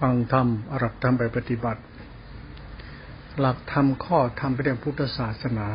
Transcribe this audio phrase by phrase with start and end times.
[0.00, 1.82] ฟังธรรมหลักธรรมไปปฏิบัติ
[3.40, 5.68] หลักธรรมข้อธรรมเป็นเรื่องพุทธศาสนา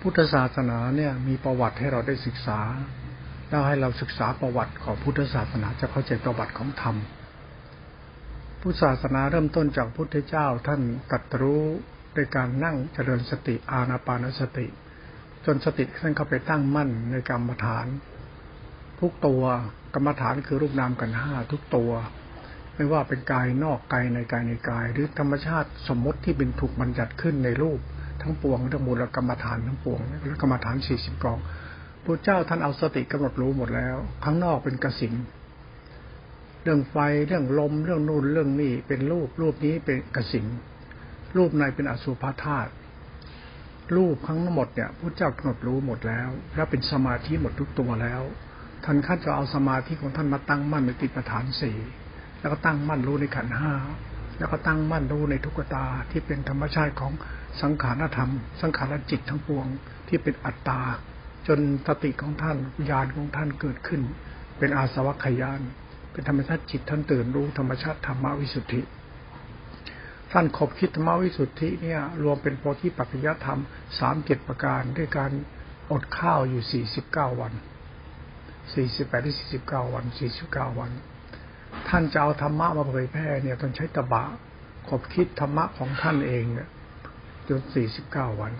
[0.00, 2.60] พุทธศาสนาเนี่ยมีประวัติให้เราได้ศึกษา
[3.48, 6.96] แล้วให้เราศึกษาประวัติของพุทธศาสนาจะเข้าใจประวัติของธรรม
[8.60, 10.80] พุทธศาสนาเริ่มต้นจากพุทธเจ้าท่าน
[11.10, 11.62] ตรัสรู้
[12.16, 14.66] ด้วยการนั่งเจริญสติอานาปานสติ
[15.46, 17.86] จนสติท่านเข้าไปตั้งมั่นในกรรมฐาน
[19.00, 19.42] ทุกตัว
[19.94, 21.92] กรรมฐานคือรูปนามกันห้าทุกตัว
[22.76, 27.80] ไม่ว่าเป็นกายนอกกายในกายในกาย หรือธรรมชาติสมมติที่เป็นถูกบัญญัติขึ้นในรูป
[28.22, 31.38] ทั้งปวงทั้งมูลกรรมฐานทั้งปวงและกรรมฐานสี่สิบกอง
[32.04, 35.14] พระเจ้าท่านเอาสติกำหนดรู้หมดแล้ว ข้างนอกเป็นกสิน
[36.62, 40.46] เรื่องไฟเรื่องลมเรื่องนู่นเรื่องนี้เป็นรูปรูปนี้เป็นกสิน
[41.36, 42.70] รูปในเป็นอสุภธาตุ
[43.96, 48.22] รูปทั้งหมดเนี่ยพระเจ้ากำหนดรู้หมดแล้ว แล้วเป็นสมาธิหมดทุกตัวแล้ว
[48.84, 51.76] ท่านขั้นจะเอาสมาธิของท่านมาตั้งมั่นในติปฐานสี่
[52.44, 53.72] แล้วก็ตั้งมั่นรู้ในขันห้า
[54.38, 57.12] แล้วก็ตั้งมั่นรู้ในทุกตาที่เป็นธรรมชาติของ
[57.62, 59.66] สังขารธรรม สังขารจิตทั้งปวง
[60.08, 60.80] ที่เป็นอัตตา
[61.46, 62.58] จนสติของท่าน
[62.90, 64.02] ญาณของท่านเกิดขึ้น
[64.58, 65.60] เป็นอาสวัคยาน
[66.12, 68.80] เป็นธรรมชาติจิตท่านตื่นรู้ธรรมชาติธรรมวิสุทธิ
[70.32, 73.60] ท่านขบคิดธรรมวิสุทธิเนี่ย รวมเป็นโพธิปัจจยธรรม
[73.98, 75.30] สามเจ็ดประการด้วยการ
[75.92, 77.52] อดข้าวอยู่สี่สิบเก้าวัน
[78.74, 80.90] สี่สิบแปดหรือสี่สิบเก้าวันสี่สิบเก้าวัน
[81.88, 84.24] ท่านจะเอาธรรมะมาเผยแพร่เนี่ยต้องใช้ตบะ
[84.88, 86.68] ขบคิดธรรมะของท่านเองเนี่ย
[87.48, 88.52] จนสี่สิบเก้าวัน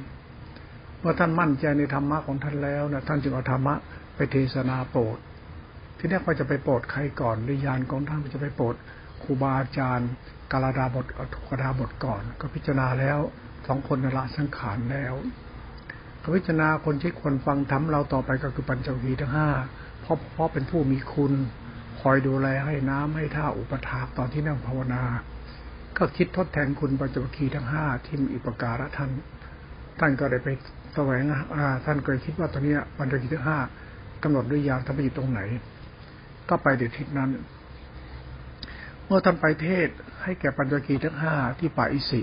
[1.00, 3.74] เมื่อท่านมั่นใจในธรรมะของท่านแล้วนะท่านจึงเอาธรรมะ
[4.16, 5.18] ไปเทศนาโปรด
[5.98, 8.74] ที่นี้ก็จะไปโปรดใครก่อนวิญญาณของท่านจะไปโปรด
[9.22, 10.10] ครูบาอาจารย์
[10.52, 13.18] กาลาดาบททุกดาบทก่อน ก็พิจารณาแล้ว
[13.66, 15.14] สองคนนละสังขารแล้ว
[16.22, 19.48] ก็พิจารณาคนที่ควรฟังธรรมเราต่อไปก็คือปัญจวีทั้งห้า
[20.00, 21.32] เพราะเพราะเป็นผู้มีคุณ
[22.04, 25.02] คอยดูแลให้น้ำให้ท่าอุปถากตอนที่นั่งภาวนา
[25.96, 29.10] ก็คิดทดแทนคุณปัจจุคีทั้งห้าที่มีอุปการะท่าน
[30.00, 30.48] ท่านก็ได้ไป
[30.94, 31.22] แสวง
[31.84, 33.58] ท่านเคยคิดว่าตอนนี้ปัญจุคีทั้งห้า
[34.22, 35.40] กำหนดด้วยยานท่านไปอยู่ตรงไหน
[36.48, 37.30] ก็ไปเดี๋ยวทิศนั้น
[39.06, 39.88] เมื่อท่านไปเทศ
[40.22, 42.20] ให้แก่ปัญจคีทั้งห้าที่ป่าอิสิ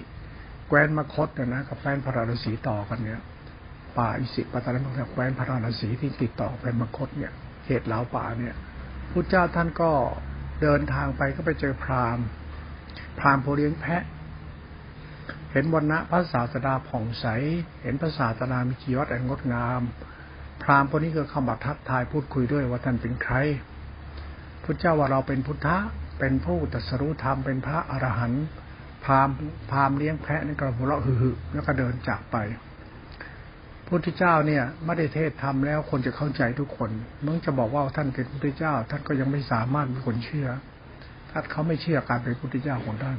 [0.68, 3.22] แคว้นมคตนะนะกับแคว้นพระราศีต่อกันเนี่ย
[3.98, 4.80] ป่าอิสิปัตตานี
[5.12, 7.32] แคว้นพระราศีที่ติดต่อแคว้นมคตเนี่ย
[7.64, 8.56] เขตเหลาป่าเนี่ย
[9.12, 9.92] พุทธเจ้าท่านก็
[10.62, 12.26] เดินทางไปก็ไปเจอพราหมณ์
[13.20, 14.04] พราหมณ์ผู้เลี้ยงแพะ
[15.52, 17.26] เห็นวันณะพระศาสดาผ่องใส
[17.84, 19.82] เห็นพระศาสดามีจีวรแอนงดงาม
[20.64, 23.36] พราหมณ์คนนี้ก็เข้ามาทักทายพูดคุยด้วยว่าท่านเป็นใคร
[24.64, 25.78] พุทธเจ้าว่าเราเป็นพุทธะ
[26.20, 28.46] เป็นผู้ตรัสรู้ธรรม เป็นพระอรหันต์
[29.04, 29.36] พราหมณ์
[29.72, 32.38] พราหมณ์เลี้ยงแพะนี่ก็หัวเราะหึ่แล้วก็เดินจากไป
[33.94, 36.90] พุทธเจ้าเนี่ยไม่ได้เทศทำแล้วคนจะเข้าใจทุกคน
[37.24, 40.50] เมื่อจะบอกว่าท่านเป็นพุทธเจ้า ท่านก็ยังไม่สามารถมีคนเชื่อ
[41.32, 43.18] ถ้าเขาไม่เชื่อการเป็นพุทธเจ้าของท่าน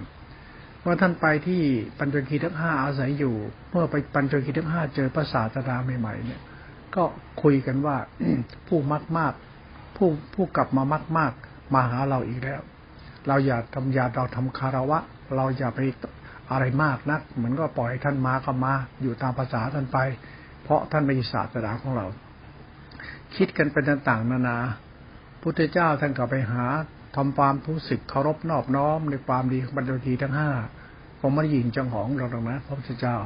[0.81, 1.62] เมื่อท่านไปที่
[1.99, 3.34] ปัญจคีทั้งห้าอาศัยอยู่
[3.71, 6.41] เมื่อไปปัญจคีทั้งห้าเจอภาษาตดาใหม่ๆเนี่ย
[6.94, 7.04] ก็
[7.43, 7.97] คุยกันว่า
[8.69, 9.33] ผู้มากมาก
[9.97, 11.33] ผู้ผู้กลับมามากมาก
[11.75, 12.60] มาหาเราอีกแล้ว
[13.28, 14.99] เราอย่าทำยาเราทำคารวะ
[15.37, 15.81] เราอย่าไป
[16.50, 18.72] อะไรมากนัก เหมือนก็ปล่อยท่านมาก็มา
[19.03, 19.99] อยู่ตามภาษาท่านไป
[20.62, 22.06] เพราะท่านไม่ใช่ศาสนาของเรา
[23.37, 24.59] คิดกันเป็นต่างๆนานา
[25.43, 26.65] พุทธเจ้าท่านก็ไปหา
[27.17, 30.51] ทำความทุสิกเคารพนอบน้อมในความดีของบรรดาทีทั้งห้า
[31.21, 33.17] ผมไม่ยิงจังหองเราหรอกนะพระพุทธเจ้า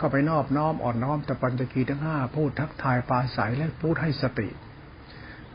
[0.00, 4.48] ก็ไปนอบน้อมอ่อนน้อมแต่ปัญจกีทั้งห้าพูดทักทายปาศัยและพูดให้สติ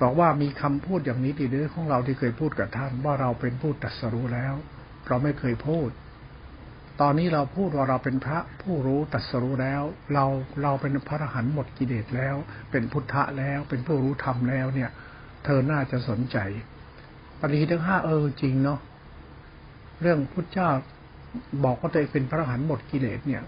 [0.02, 4.54] บอกว่ามีคำพูดอย่างนี้ดีเดือของเราที่เคยพูดกับท่านว่าเราเป็นผู้ตัดสรู้แล้ว
[5.08, 5.90] เราไม่เคยพูด
[7.02, 9.84] ตอนนี้เราพูดว่าเราเป็นพระผู้รู้ตัสรู้แล้ว
[10.14, 10.26] เรา
[10.64, 12.36] เราเป็นพระอรหันต์หมดกิเลสแล้ว
[12.72, 14.90] เป็นพุทธะแล้ว เป็นผู้รู้ธรรมแล้วเนี่ย
[15.46, 16.38] เธอน่าจะสนใจ
[17.40, 18.80] ปฏิทินทั้งห้าเออจริงเนาะ
[20.02, 20.70] เรื่องพุทธเจ้า
[21.64, 23.44] บอกว่าตัวเองเป็นพระอรหันต์หมดกิเลสเนี่ย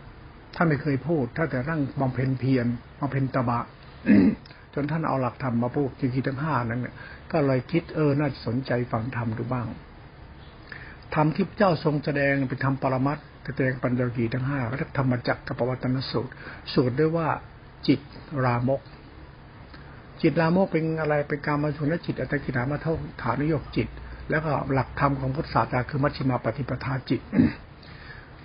[0.56, 2.66] ท่านไม่เคยพูดถ้าแต่ร่งบำเพ็ญเพียร
[3.00, 3.60] บำเพ็ญตบะ
[4.74, 6.96] จนท่านเอาหลักธรรมมาพูดจริงๆทั้งห้านั้นเนี่ย
[7.32, 9.68] ก็เลยคิดเออน่าจะสนใจฟังธรรมดูบ้าง
[11.16, 13.22] ธรรมที่พระเจ้าทรงแสดงเป็นธรรมปรมัตถ
[13.56, 16.32] แสดงปัญญากีทั้งห้าก็ธรรมจักรกับปวัตนสูตร
[16.74, 17.28] สูตรด้วยว่า
[17.88, 18.00] จิต
[18.46, 18.82] รามก
[20.22, 23.88] จิตรามกเป็นอะไรเป็นการมาชนจิตอัตกินามาเท่าฐานุโยกจิต
[24.30, 27.22] แล้วก็หลักธรรมของพุทธศาสนาคือมัชฌิมาปฏิปทาจิต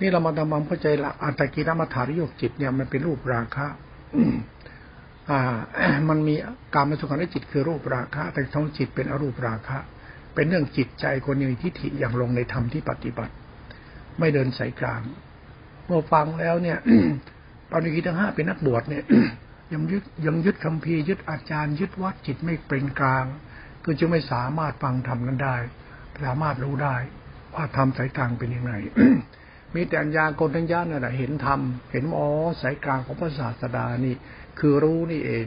[0.00, 3.66] นี่เรามาทำความเข้าใจหลักอัตกินามาฐานุโยกจิตเนี่ยมันเป็นรูปราคะ
[5.31, 5.40] อ่า
[6.08, 6.34] มันมี
[6.75, 9.78] การมาสุขันจิตคือรูปราคะ แต่ท้องจิตเป็นอรูปราคะ
[10.34, 13.32] เป็นเรื่องจิตใจคนมีทิฏฐิอย่างลงในธรรมที่ปฏิบัติ
[14.19, 15.00] ไม่เดินสายกลาง
[15.87, 16.79] เมื่อฟังแล้วเนี่ย
[17.70, 19.05] ปาณิกิทั้งห้าเป็นนักบวชเนี่ย
[19.73, 23.25] ยังยึดยังยึดคำพียึดอาจารย์ ยึดวัดจิตไม่เป็นกลาง
[23.85, 25.56] ก็จึงไม่สามารถฟังธรรมนั้นได้
[26.25, 26.97] สามารถรู้ได้
[27.55, 28.73] ว่าธรรมสายกลางเป็นยังไง
[29.75, 31.61] มีแต่อัญญาโกณทัญญานั่นแหละเห็นธรรม
[31.93, 32.31] เห็นอ๋อ
[32.62, 34.15] สายกลางของพระศาสดานี่
[34.58, 35.47] คือรู้นี่เอง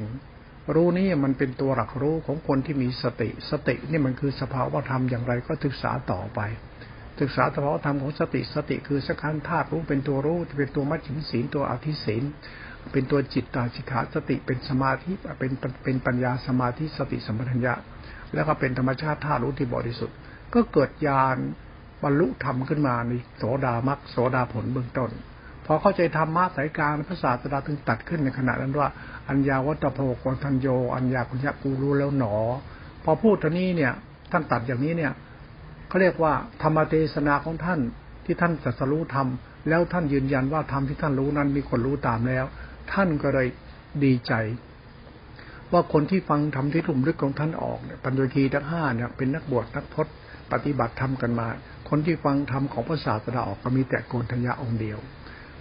[0.76, 6.40] รู้นี่มันเป็นตัวหลักรู้ของคนที่มีสติ สตินี่มันคือสภาวะธรรมอย่างไรก็ศึกษาต่อไป
[7.22, 12.24] ศึกษาสภาะธรรมของสติสติคือสักขันธาตุรู้เป็นตัวรู้เป็นตัวมัจฉิมศีลตัวอธิศีล
[12.92, 15.52] เป็นตัวจิตตาสิกขาสติเป็นสมาธิเป็น
[15.84, 17.74] เป็นปัญญาสมาธิสติสัมปชัญญะ
[18.34, 20.18] แล้วก็เป็นธรรมชาติธาตุรู้ที่บริสุทธิ์
[20.54, 21.38] ก็เกิดญาณ
[22.04, 25.12] บรรลุธรรมขึ้นมาในโสดามักโสดาผลเบื้องต้น
[25.66, 28.88] พอเข้าใจธรรมะสายกลางพระศาสดาถึงตัดขึ้นในขณะนั้นว่า
[29.30, 32.36] อัญญาวัตโพกทันโย อัญญาคุญญกูรู้แล้วหนอ
[33.04, 33.94] พอพูดท่านี้เนี่ย
[34.32, 35.12] ท่านตัดอย่างนี้เนี่ย
[35.96, 37.80] เขาเรียกว่าธรรมเทศนาของท่าน
[38.26, 39.28] ที่ท่านจัสรู้ธรรม
[39.70, 42.46] แล้วท่านยืนยันว่าธรรมที่ท่านรู้นั้นมีคนรู้ตามแล้ว
[42.94, 43.48] ท่านก็เลย
[44.04, 44.34] ดีใจ
[45.72, 50.14] ว่าคนที่ฟังธรรมที่ลุ่มลึกของท่านออกเนี่ยปัญญคีทั้งห้าเนี่ยเป็นนักบวชนักพจน์
[50.52, 51.48] ปฏิบัติธรรมกันมา
[51.90, 55.00] คนที่ฟังธรรมของพระศาสดาออกก็มีแต่โกนทัญญาองค์เดียว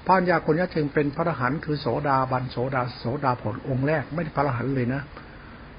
[0.05, 5.03] พระัญญาโกนทัญญาจึงเป็นพระอรหันต์คือโสดาบันโสดาโสดาผลองค์แรกไม่ได้พระอรหันต์เลยนะ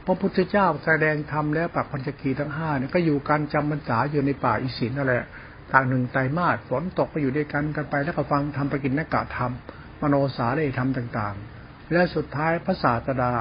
[0.05, 5.23] พระพุทธเจ้าแสดงธรรมแล้วปักพัญจคีทั้งห้าเนี่ยก็อยู่การจำพรรษาอยู่ในป่าอิสินนั่นแหละ
[5.71, 9.51] ต่างหนึ่งไตรมาสฝนตกไปอยู่ด้วยกันกันไปแล้วก็ฟังธรรมปกินนักกะธรรม
[10.01, 13.31] มโนสาเลธรรมต่างๆ และสุดท้ายพระศาสดา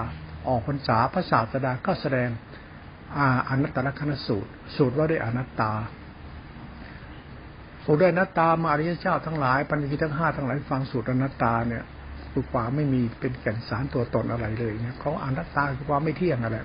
[0.48, 2.28] ออกพรรษาพระศาสดาก็แสดง
[3.16, 5.72] อาอนัตตลกนสูตร สูตรว่าด้วยอนัตตา
[7.84, 11.84] สูตรได้อนัตตามาอริยเจ้าทั้งหลายปัญญาทั้งห้าทั้งหลายฟังสูตรอนัตตาเนี่ย
[12.34, 16.56] คือความไม่มีเป็นแก่นสารตัวตนอะไรเลยเนี่ยเขาอนัตตาคือความไม่เที่ยงอะไร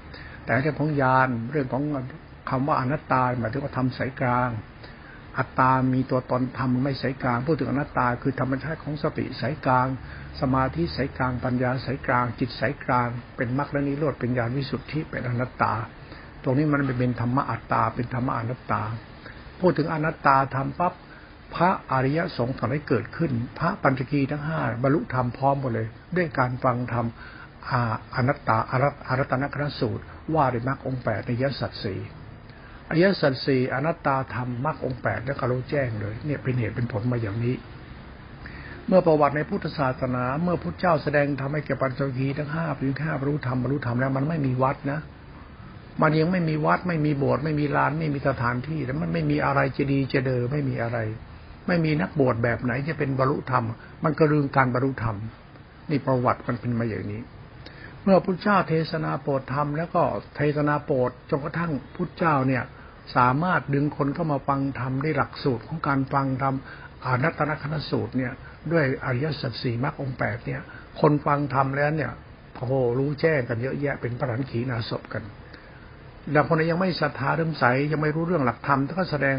[0.45, 1.83] แต่เรื่องของญาณเรื่องของ
[2.49, 4.49] คำว่าอนัตตาหมายถึงว่าทำสายกลาง
[5.37, 9.87] อัตตา มีตัวตนทำไม่สายกลาง พูดถึงอนัตตา คือธรรมชาติของสติสายกลาง
[10.41, 15.73] สมาธิสายกลาง ปัญญาสายกลาง จิตสายกลาง เป็นมรรคและนิโรธ เป็นญาณวิสุทธิ เป็นอนัตตา
[16.43, 18.81] ตรงนี้มันเป็นธรรมะอัตตา เป็นธรรมะอนัตตา
[19.59, 20.93] พูดถึงอนัตตาทำปั๊บ
[21.55, 25.87] พระอริยสงฆ์ทำให้เกิดขึ้น พระปัญจกีทั้งห้าบรรลุธรรมพร้อมหมดเลย
[26.17, 27.05] ด้วยการฟังธรรม
[28.15, 30.03] อนัตตาอารัตนครสูตร
[30.33, 31.95] ว่าในมรรคองแปดในยสัตสี
[32.89, 37.55] อริยสัตสีอนัตตาธรรมมรรคองแปดแล้วก็รู้แจ้งเลยเนี่ยเป็นเหตุเป็นผลมาอย่างนี้
[38.87, 44.99] เมื่อประวัติในพุทธศาสนา เมื่อพุทธเจ้าแสดงทำให้แก่ปัญจกีทั้งห้าปีห้าบรรลุธรรมบรรลุธรรมแล้วมันไม่มีวัดนะ
[46.01, 50.97] มันยังไม่มีวัดไม่มีโบสถ์ไม่มีลานไม่มีสถานที่แล้วมันไม่มีอะไรจะดีจะเดอไม่มีอะไร
[51.69, 53.65] ไม่มีนักบวชแบบไหนจะเป็นบรรลุธรรม
[54.03, 55.17] มันก็ลืมการบรรลุธรรม
[55.89, 57.21] นี่ประวัติมันเป็นมาอย่างนี้
[58.03, 60.01] เมื่อพุทธเจ้าเทศนาโปรดธรรมแล้วก็
[60.35, 62.63] เทศนาโปรดจนกระทั่งพุทธเจ้าเนี่ย
[63.15, 66.55] สามารถดึงคนเข้ามาฟังธรรมได้หลักสูตรของการฟังธรรม
[67.05, 68.33] อานัตตนคณสูตรเนี่ย
[68.71, 70.61] ด้วยอริยสัจสี่มรรคองแปดเนี่ย
[71.01, 72.11] คนฟังธรรมแล้วเนี่ย
[72.55, 75.23] โอ้โหรู้แจ้งกันเยอะแยะเป็นพระหันขีนาศพกัน
[76.31, 79.37] แต่คนยังไม่ศรัทธาเริ่มใสยังไม่รู้เรื่องหลักธรรมก็แสดง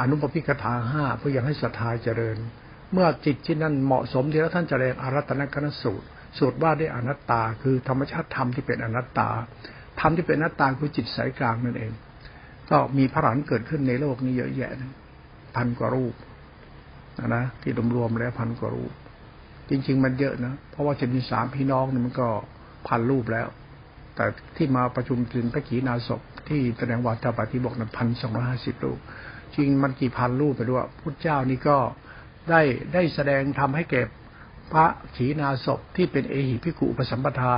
[0.00, 2.36] อนุปปิกถาห้าเพื่อยังให้ศรัทธาเจริญ
[2.92, 6.06] เมื่อจิตที่นั่นเหมาะสมที่แล้วท่านจะเรียนอารัตนกนสูตร
[6.38, 9.28] สูตรว่าด้วยอนัตตา คือธรรมชาติธรรมที่เป็นอนัตตา
[10.00, 11.92] ธรรมที่เป็นอนัตตาคือจิตสายกลางนั่นเอง
[12.70, 14.70] ก็มีพระหันเกิดขึ้นในโลกนี้เยอะแยะ
[15.56, 16.14] พันกว่ารูป
[17.18, 18.92] นะนะที่รวมๆแล้วพันกว่ารูป
[19.70, 22.28] จริง ๆ มันเยอะนะเพราะว่าจะมีสามพี่น้องนี่มันก็
[22.88, 23.48] พันรูปแล้ว
[24.14, 24.24] แต่
[24.56, 28.98] ที่มาประชุมถึงพระขีณาศพที่แสดงวัตถปฏิบอกนั้นพันสองร้อยห้าสิบรูป
[29.60, 31.78] ริงมันกี่พันรูปไปด้วยพุทธเจ้านี่ก็
[32.50, 32.60] ได้
[32.94, 34.08] ได้แสดงทำให้เก็บ
[34.72, 37.56] พระขีณาศพที่เป็นเอหิพิกุปสัมปทา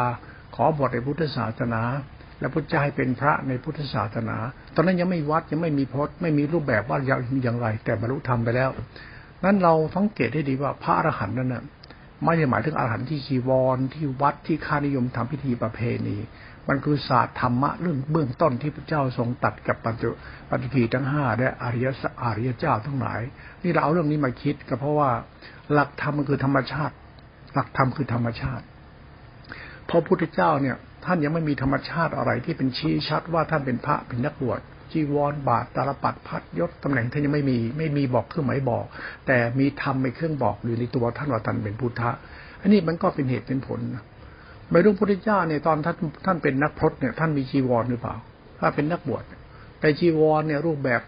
[0.54, 1.82] ขอบทในพุทธศาสนา
[2.40, 4.36] และพุทธเจ้าให้เป็นพระในพุทธศาสนา
[4.74, 7.08] ตอนนั้นยังไม่วัดยังไม่มีพจน์ไม่มีรูปแบบว่าอ
[7.46, 8.70] ย่างไร แต่บรรลุธรรมไปแล้ว
[9.44, 11.62] นั้นเราสังเกตให้ดีว่าพระอรหันต์นั้นน่ะ
[12.24, 16.16] ไม่ได้หมายถึงอรหันต์ที่ชีวรที่วัดที่ค่านิยมทำพิธีประเพณี
[16.70, 20.10] มันคือศาสตร์ธรรมะเรื่องเบื้องต้นที่พระเจ้าทรงตัดกับปัจจุ
[20.50, 23.20] ปัจจุบันทั้งห้าและอริยสัอริยเจ้าทั้งหลาย
[23.62, 25.10] นี่เราเอาเรื่องนี้มาคิดก็เพราะว่า
[25.72, 26.94] หลักธรรมมันคือธรรมชาติ
[27.54, 28.64] หลักธรรมคือธรรมชาติ
[29.88, 34.60] พระพุทธเจ้าเนี่ย ท่านยังไม่มีธรรมชาติอะไรที่เป็นชี้ชัดว่าท่านเป็นพระเป็นนักบวช
[34.92, 38.84] จีวรบาทตาลปัดพัดยศตำแหน่งท่านยังไม่มีไม่มีบอกเครื่องหมายบอก
[39.26, 42.10] แต่มีธรรมในเครื่องบอกอยู่ในตัวท่านว่าท่านเป็นพุทธะ
[42.60, 44.04] อันนี้มันก็เป็นเหตุเป็นผลนะ
[44.70, 48.14] ไม่รู้พุทธเจ้าเนี่ยตอนท่านท่านเป็นนักพรตเนี่ยท่านมีจีวรหรือเปล่า
[48.60, 49.22] ถ้าเป็นนักบวช
[49.80, 51.00] แต่จีวรเนี่ยรูปแบบ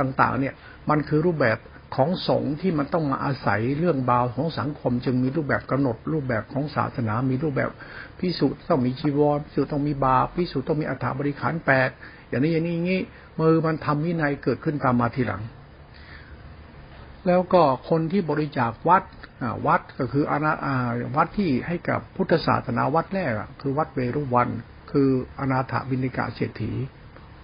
[0.00, 0.54] ต่างๆ เนี่ย
[0.90, 1.58] มันคือรูปแบบ
[1.96, 7.70] ของสงฆ์ที่มันต้องมาอาศัยเรื่องบาวของสังคม จึงมีรูปแบบกำหนด รูปแบบของศาสนา มีรูปแบบ
[8.18, 11.90] พิสุต้องมีจีวรพิสุต้องมีบาพิสุต้องมีอัฐบริขารแปด
[12.28, 13.00] อย่างนี้อย่างนี้อย่างนี้
[13.40, 15.42] มือมันทำวินัยเกิดขึ้นตามมาทีหลัง
[17.26, 19.04] แล้วก็คนที่บริจาควัด
[19.66, 20.52] วัดก็คืออนา
[21.16, 24.48] วัดที่ให้กับพุทธศาสนาวัดแรกคือวัดเวรุวัน
[24.90, 25.08] คือ
[25.40, 26.72] อนาถวินิกาเศรษฐี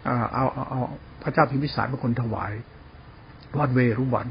[0.05, 0.81] เอาเอาเอา
[1.23, 2.53] พระเจ้าพิมพิสารเป็นคนถวาย
[3.59, 4.29] วัดเวรุวัน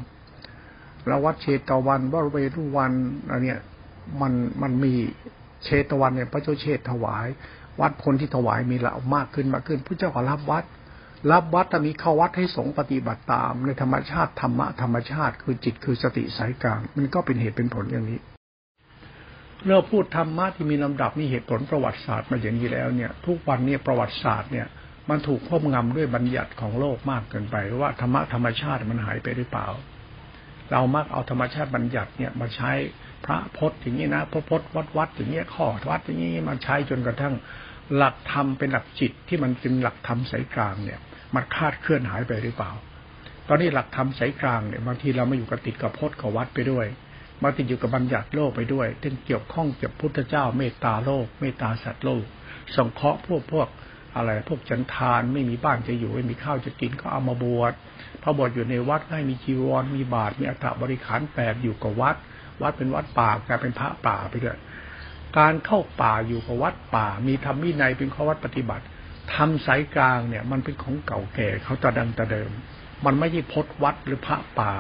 [1.08, 2.92] แล้ววัดเชตวันวัดเวรุวัน
[3.32, 3.60] อันเนี้ย
[4.22, 4.94] มันมันมี
[5.64, 7.28] เชตวันเนี่ยพระเจ้าเชตถวาย
[7.82, 10.64] วัดคนที่ถวายมีละมากขึ้นมากขึ้นพระเจ้าก็รับวัด
[11.32, 18.20] รับวัดแต่มีเข้าวัดให้สงปฏิบัติตามในธรรมชาติธรรมะธรรมชาติคือจิตคือสติสายกลางมันก็เป็นเหตุเป็นผลอย่างนี้
[19.68, 24.68] เราพูดธรรมะที่มีลำดับมีเหตุผลประวัติศาสตร์มาอย่างนี้แล้วเนี่ย ทุกวันเนี่ยประวัติศาสตร์เนี่ย
[25.10, 29.68] มันถูกครอบงำด้วยบัญญัติของโลกมากเกินไปว่าธรรมะธรรมชาติมันหายไปหรือเปล่า
[30.72, 32.72] เรามักเอาธรรมชาติบัญญัติเนี่ยมาใช้
[33.26, 37.34] พระพจน์อย่างนี้นะพระพจน์วัดวัดอย่างเงี้ยข้อวัดอย่างนี้มาใช้จนกระทั่ง
[37.96, 41.00] หลักธรรมเป็นหลักจิตที่มันเป็นหลักธรรมสายกลางเนี่ย
[41.36, 42.72] มันคาดเคลื่อนหายไปหรือเปล่า
[43.48, 46.86] ตอนนี้หลักธรรมสายกลางเนี่ยบางทีเราไม่อยู่กับติดกับพจน์กับวัดไปด้วย
[47.44, 52.24] มาติดอยู่กับบัญญัติโลกไปด้วยถึงเกี่ยวข้องเกี่ยวพุทธเจ้าเมตตาโลก เมตตาสัตว์โลก
[52.76, 53.68] สงเคราะห์พวกพวก
[54.16, 57.74] อะไรพวกจันทานไม่มีบ้านจะอยู่ไม่มีข้าวจะกินก็เอามาบวช
[58.22, 62.16] พอบวชอยู่ในวัดให้มีจีวรมีบาตรมีอัฐบริขารแปดอยู่กับวัด
[62.62, 64.60] วัดเป็นวัดป่ากลายเป็นพระป่าไปเลย
[65.38, 68.84] การเข้าป่าอยู่กับวัดป่า มีธรรมวินัยเป็นข้อวัดปฏิบัติ
[69.36, 72.52] ทำสายกลางเนี่ย มันเป็นของเก่าแก่เขาตะดังตะเดิม
[73.06, 74.74] มันไม่ใช่พจวัดหรือพระป่า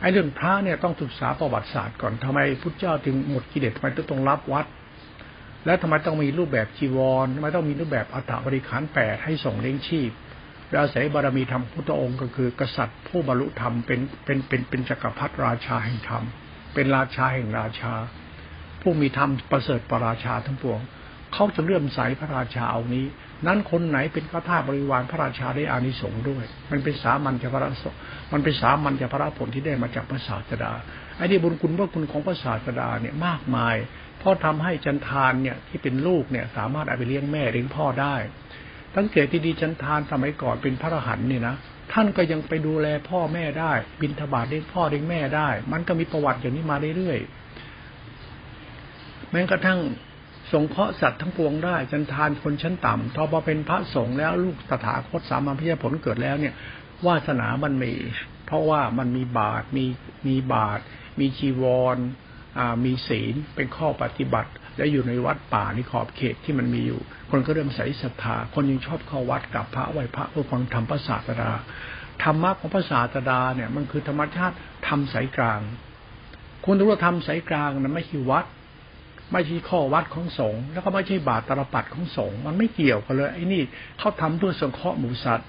[0.00, 4.66] ไอ้เรื่องพระเนี่ยต้องศึกษาประวัติศาสตร์ก่อนทำไมพุทธเจ้าถึงหมดกิเลสทำไมต้องรับวัด
[5.66, 10.10] แล้วทำไมต้องมีรูปแบบจีวรทำไมต้องมีรูปแบบอัฐบริขารแปดให้ส่งเลี้ยงชีพ
[10.70, 16.24] แล้วอาศัยบารมีธรรมพุทธองค์ก็คือ กษัตริย์ผู้บรรลุธรรมเป็นเป็นเป็นเป็นจักรพรรดิราชาแห่งธรรม
[16.74, 17.92] เป็นราชาแห่งราชา
[18.80, 20.80] ผู้มีธรรมประเสริฐประราชาทั้งปวง
[21.32, 23.04] เขาจะเลื่อมใสพระราชาเอานี้
[23.46, 27.84] นั้นคนไหนเป็นข้าทาบริวารพระราชาได้อานิสงส์ด้วย มันเป็นสามัญจะพระส
[28.32, 30.72] มันเป็นสามัญจะพระผลที่ได้มาจากพระศาสดา
[31.16, 33.76] ไอ้นี่บุญคุณว่าคุณของพระศาสดาเนี่ยมากมาย
[34.24, 38.16] พราะทำให้จันทานเนี่ยที่เป็นลูกเนี่ยสามารถเอาไปเลี้ยงแม่เลี้ยงพ่อได้
[38.96, 41.56] ตั้งแต่ที่ดีจันทานสมัยก่อนเป็นพระอรหันต์เนี่ยนะ
[41.92, 49.78] ท่านก็ยังไปดูแลพ่อแม่ได้ บินทบาทเลี้ยงพ่อเลี้ยงแม่ได้ มันก็มีประวัติอย่างนี้มาเรื่อยๆแม้กระทั่ง
[50.54, 56.54] สงเคราะห์สัตว์ทั้งปวงได้จันทานคนชั้นต่ำทอพอเป็นพระสงฆ์แล้วลูกตถาคตสามัญพิยผลเกิดแล้วเนี่ย
[57.06, 57.92] วาสนามันมี
[58.46, 59.86] เพราะว่ามันมีบาตรมี
[60.26, 60.82] มีบาตร
[61.20, 61.96] มีจีวร
[62.58, 71.50] อ่ามีศีลเป็นข้อปฏิบัติ และอยู่ในวัดป่าในขอบเขตที่มันมีอยู่ คนก็เริ่มใส่ศรัทธา คนยังชอบเข้าวัดกับพระไหวพระเพื่อฟังธรรมพระศาสดา
[72.22, 74.56] ธรรมะของพระศาสดาเนี่ยมันคือธรรมชาติ
[74.88, 75.60] ทำสายกลาง
[76.64, 78.44] คุณรู้ว่าทำสายกลางนั้นไม่ใช่วัด
[79.32, 83.62] ไม่ใช่ข้อวัดของสงฆ์แล้วก็ไม่ใช่บาตรตรปัดของสงฆ์มันไม่เกี่ยวกันเลยไอ้นี่
[83.98, 85.48] เขาทำเพื่อสงเคราะห์หมูสัตว์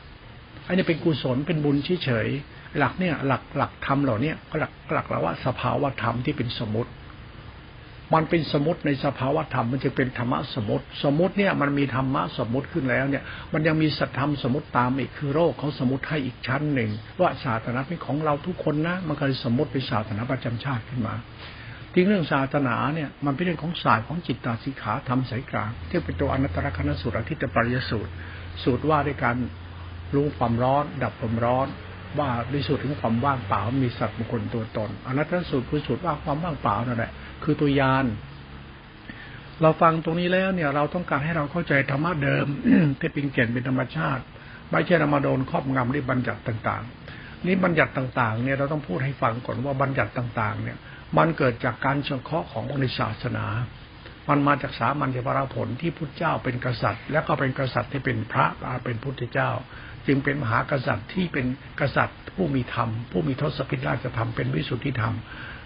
[0.68, 6.92] อันนี้เป็นกุศลเป็นบุญเฉยๆหลักเนี่ยหลักหลักธรรมเหล่านี้หลักหลักเราว่าสภาวธรรมที่เป็นสมมติ
[8.14, 16.90] มันเป็นสมมติในสภาวธรรมมันจะเป็นธรรมะสมมติ สมมติเนี่ยมันมีธรรมะสมมติขึ้นแล้วเนี่ย มันยังมีสัตธรรมสมมติตามอีกคือโรคเขาสมมติให้อีกชั้นหนึ่ง
[17.20, 21.16] ว่าศาสนาเป็นของเราทุกคนนะมันก็เลยสมมติเป็นศาสนาประจำชาติขึ้นมา
[21.96, 28.12] จริงเรื่องศาสนาเนี่ยมันเป็นเรื่องของศาสตร์ของจิตตาสิขาธรรมสายกลางที่เป็นตัวอนัตตลกนสูตรอธิตปริยสูตร
[28.64, 29.36] สูตรว่าด้วยการ
[30.16, 31.68] รู้ความร้อน ดับความร้อน
[32.20, 37.12] ว่าในสูตรถึงความว่างเปล่ามีสัตว์บุคคลตัวตนอนัตตลสูตรคือสูตรว่าความว่างเปล่านั่นแหละ
[37.44, 38.06] คือตัวยาน
[39.62, 42.46] เราฟังตรงนี้แล้วเนี่ย เราต้องการให้เราเข้าใจธรรมะเดิม
[43.00, 44.24] ที่เป็นเก่นเป็นธรรมชาติ
[44.72, 47.05] ไม่ใช่เรามาโดนครอบงำด้วยบัญญัติต่าง ๆ
[47.48, 50.78] นี่บัญญัติต่างๆเนี่ยเราต้องพูดให้ฟังก่อนว่าบัญญัติต่างๆ เนี่ย
[51.18, 53.46] มันเกิดจากการสงเคราะห์ของในศาสนา
[54.30, 58.46] มันมาจากสามัญญพระผลที่พุทธเจ้าเป็นกษัตริย์ แล้วก็เป็นกษัตริย์ที่เป็นพระ
[58.84, 59.50] เป็นพุทธเจ้า
[60.08, 61.46] จึงเป็นมหากษัตริย์ที่เป็น
[61.80, 65.16] กษัตริย์ ผู้มีธรรม ผู้มีทศพิราชธรรมเป็นวิสุทธิธรรม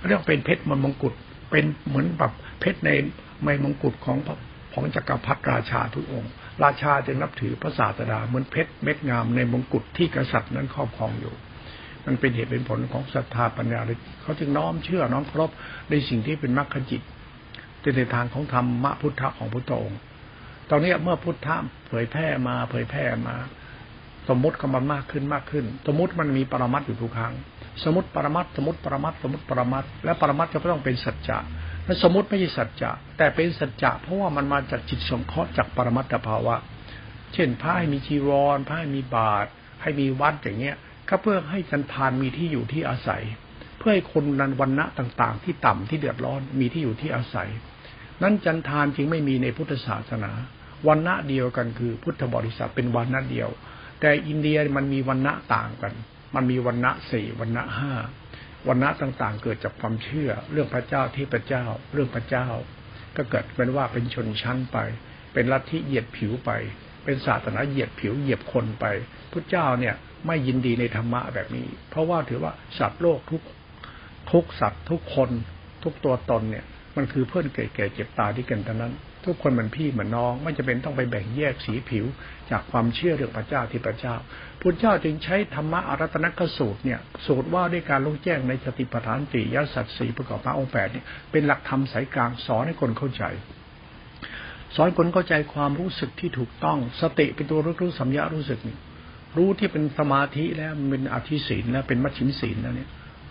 [0.07, 1.13] เรียกเป็นเพชรมนมงกุฎ
[1.51, 2.89] เป็นเหมือนแบบเพชรใน
[3.43, 4.17] ไม่มงกุฎของ
[4.73, 6.31] ของจักรพรรดิราชาทุกองค์
[6.63, 11.33] ราชาจึงนับถือพระศาสดาเหมือนเพชรเม็ดงามในมงกุฎที่กษัตริย์นั้นครอบครองอยู่
[12.05, 15.51] มันเป็นเหตุเป็นผลของศรัทธาปัญญาเลยเขาจึงน้อมเชื่อน้อมเคารพ
[15.89, 17.01] ในสิ่งที่เป็นมรรคจิต
[17.97, 19.99] ในทางของธรรมะพุทธะของพุทธองค์
[20.69, 21.55] ตอนนี้เมื่อพุทธะ
[21.87, 23.35] เผยแพร่มาเผยแพร่มา
[24.29, 27.33] สมมติก็มันมากขึ้นมากขึ้น สมมติมันมีปรมัตอยู่ทุกครั้ง
[27.83, 31.37] สมมติปรมัตสมมติปรมัตสมมติปรมัตและปรมัตจะต้องเป็นสัจจะ
[31.85, 36.55] และสมมติไม่ใช่สัจจะแต่เป็นสัจจะเพราะว่ามันมาจากจิตสงเคราะห์จากปรมัตถภาวะ
[37.33, 39.49] เช่นพระให้มีจีวรพระให้มีบาตร
[39.81, 40.77] ให้มีวัดอย่างเงี้ย
[41.09, 43.23] ก็เพื่อให้จันทานมีที่อยู่ที่อาศัย
[43.77, 47.49] เพื่อให้คนนันวันณะต่างๆ ที่ต่ำที่เดือดร้อนมีที่อยู่ที่อาศัย
[48.21, 50.31] นั้นจันทานจึงไม่มีในพุทธศาสนา
[50.87, 53.49] วันณะเดียวกันคือพุทธบริษัทเป็นวันณะเดียว
[53.99, 55.93] แต่อินเดียมันมีวันณะต่างกัน
[56.35, 57.93] มันมีวันณะสี่วันณะห้า
[58.67, 62.47] วันณะต่างๆ เกิดจากความเชื่อ เรื่องพระเจ้าที่พระเจ้า เรื่องพระเจ้า
[63.15, 64.77] ก็เกิดเป็นว่าเป็นชนชั้นไป
[65.33, 66.51] เป็นลัทธิเหยียดผิวไป
[67.03, 68.85] เป็นศาสนาเหยียดผิวเหยียบคนไป
[69.31, 69.95] พุทธเจ้าเนี่ย
[70.27, 73.41] ไม่ยินดีในธรรมะแบบนี้ เพราะว่าถือว่าสัตว์โลกทุก
[74.31, 75.29] ทุกสัตว์ทุกคน
[75.83, 76.65] ทุกตัวตนเนี่ย
[76.95, 78.93] มันคือเพื่อนเก่ๆเจ็บตาที่กันทั้งนั้น
[79.25, 82.05] ทุกคนเหมือนพี่เหมือนน้อง ไม่จะเป็นต้องไปแบ่งแยกสีผิว
[82.51, 84.15] จากความเชื่อเรื่องพระเจ้าที่พระเจ้า
[84.61, 93.23] พุทธเจ้าจึงใช้ธรรมะอารัตนกสูตรเนี่ยสูตรว่าด้วยการลงแจ้งในสติปัฏฐานติยสัตสีประกอบพระองค์แปดเนี่ยเป็นหลักธรรมสายกลางสอนให้คนเข้าใจ
[94.75, 98.77] สอนคนเข้าใจความรู้สึกที่ถูกต้อง สติเป็นตัวรู้รู้สัมยารู้สึกนี่
[99.37, 102.89] รู้ที่เป็นสมาธิแล้วมันเป็นอธิศีลแล้วเป็นมัชชิมศีลแล้วเนี่ย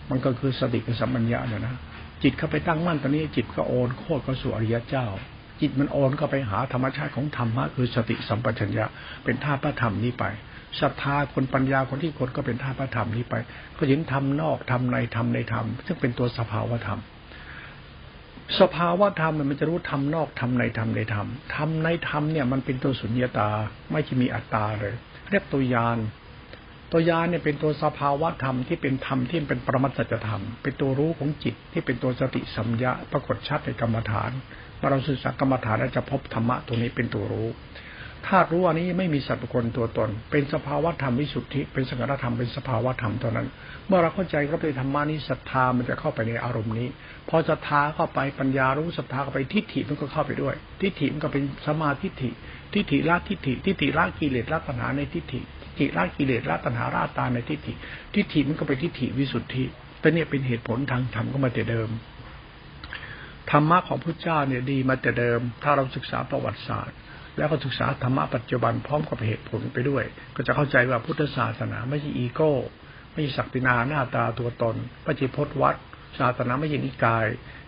[0.09, 1.73] มันก็คือสติกับสัมปัญญาเนี่ยนะ
[2.23, 5.05] จิตเข้าไปตั้งมั่นตอนนี้จิตก็โอนโคตรก็สู่อริยเจ้า
[5.61, 8.85] จิตมันโอนก็ไปหาธรรมชาติของธรรมะคือสติสัมปชัญญะ
[9.23, 10.25] เป็นท่าพระธรรมนี้ไป
[10.81, 13.35] ศรัทธาคนปัญญาคนที่คนก็เป็นท่าพระธรรมนี้ไป
[13.77, 16.99] ก็เห็นธรรมนอกธรรมในธรรมในธรรมซึ่งเป็นตัวสภาวธรรม
[18.59, 23.49] สภาวะธรรมมันจะรู้ธรรมนอกธรรมในธรรมในธรรมธรรมในธรรมเนี่ยมันเป็นตัวสุญญตา
[23.91, 24.93] ไม่ใช่มีอัตตาเลย
[25.29, 25.97] เรียกตัวยาน
[26.91, 34.31] ตัวยานเนี่ยเป็นตัวสภาวะธรรมที่เป็นธรรมที่เป็นปรมัตจธรรม เป็นตัวรู้ของจิตที่เป็นตัวสติสัมยาปรากฏชัดในกรรมฐาน
[34.77, 37.47] เมื่อเราศึกษากรรมฐานเราจะพบธรรมะตัวนี้เป็นตัวรู้
[38.27, 43.47] ธารู้อันนี้ไม่มีสัตว์บุคคลตัวตน เป็นสภาวะธรรมวิสุทธิ เป็นสังฆธรรมเป็นสภาวะธรรมตัวนั้น
[43.87, 46.87] เมื่อเราเข้าใจก็เป็นธรรมานี้ศรัทธามันจะเข้าไปในอารมณ์นี้
[47.29, 52.29] พอศรัทธาเข้าไปปัญญารู้ศรัทธาเข้าไปทิฏฐิมันก็เข้าไปด้วย ทิฏฐิมันก็เป็นสมาทิฏฐิ
[52.73, 55.39] ทิฏฐิละทิฏฐิ ทิฏฐิละกิเลสละตัณหาในทิฏฐิ
[55.77, 57.73] ทิฏฐิละกิเลสละตัณหาละตาในทิฏฐิ
[58.13, 59.65] ทิฏฐิมันก็เป็นทิฏฐิวิสุทธิ
[59.99, 61.89] แต่เนี่ยเป็นเหตุผลทางธรรมก็มาแต่เดิม
[63.51, 66.97] ธรรมะของพระเจ้าเนี่ยดีมาแต่เดิม ถ้าเราศึกษาประวัติศาสตร์
[67.39, 70.03] แล้วก็ศึกษาธรรมะปัจจุบันพร้อมกับเหตุผลไปด้วย
[70.35, 72.53] ก็จะเข้าใจว่าพุทธศาสนาไม่ใช่อีโก้
[73.11, 75.75] ไม่ใช่ศักดินาหน้าตาตัวตนไม่ใช่พจนวัด
[76.19, 77.27] ศาสนาไม่ใช่นิกาย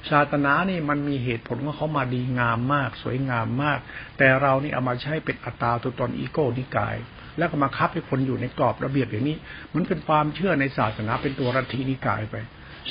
[0.09, 3.79] ศาสนานี่มันมีเหตุผลว่าเขามาดีงามมาก สวยงามมาก
[4.17, 6.95] แต่เรานี่เอามาใช้เป็นอัตตาตัวตนอีโก้นิกาย
[7.37, 9.37] แล้วก็มาคับให้คนอยู่ในกรอบระเบียบอย่างนี้
[9.75, 12.35] มันเป็นความเชื่อในศาสนาเป็นตัวรัฐินิกายไป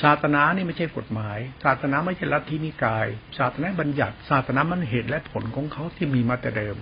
[0.02, 3.06] ศาสนานี่ไม่ใช่กฎหมาย ศาสนาไม่ใช่ลัทธินิกาย
[3.38, 6.76] ศาสนาบัญญัติ ศาสนามันเหตุและผลของเขาที่มีมาแต่เดิม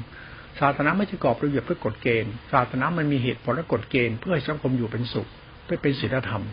[0.61, 5.29] ศาสนาไม่ใช่กรอบระเบียบเพื่อกฎเกณฑ์ ศาสนามันมีเหตุผลและกฎเกณฑ์เพื่อให้สังคมอยู่เป็นสุข
[5.65, 6.45] เพื่อเป็นศีลธรรม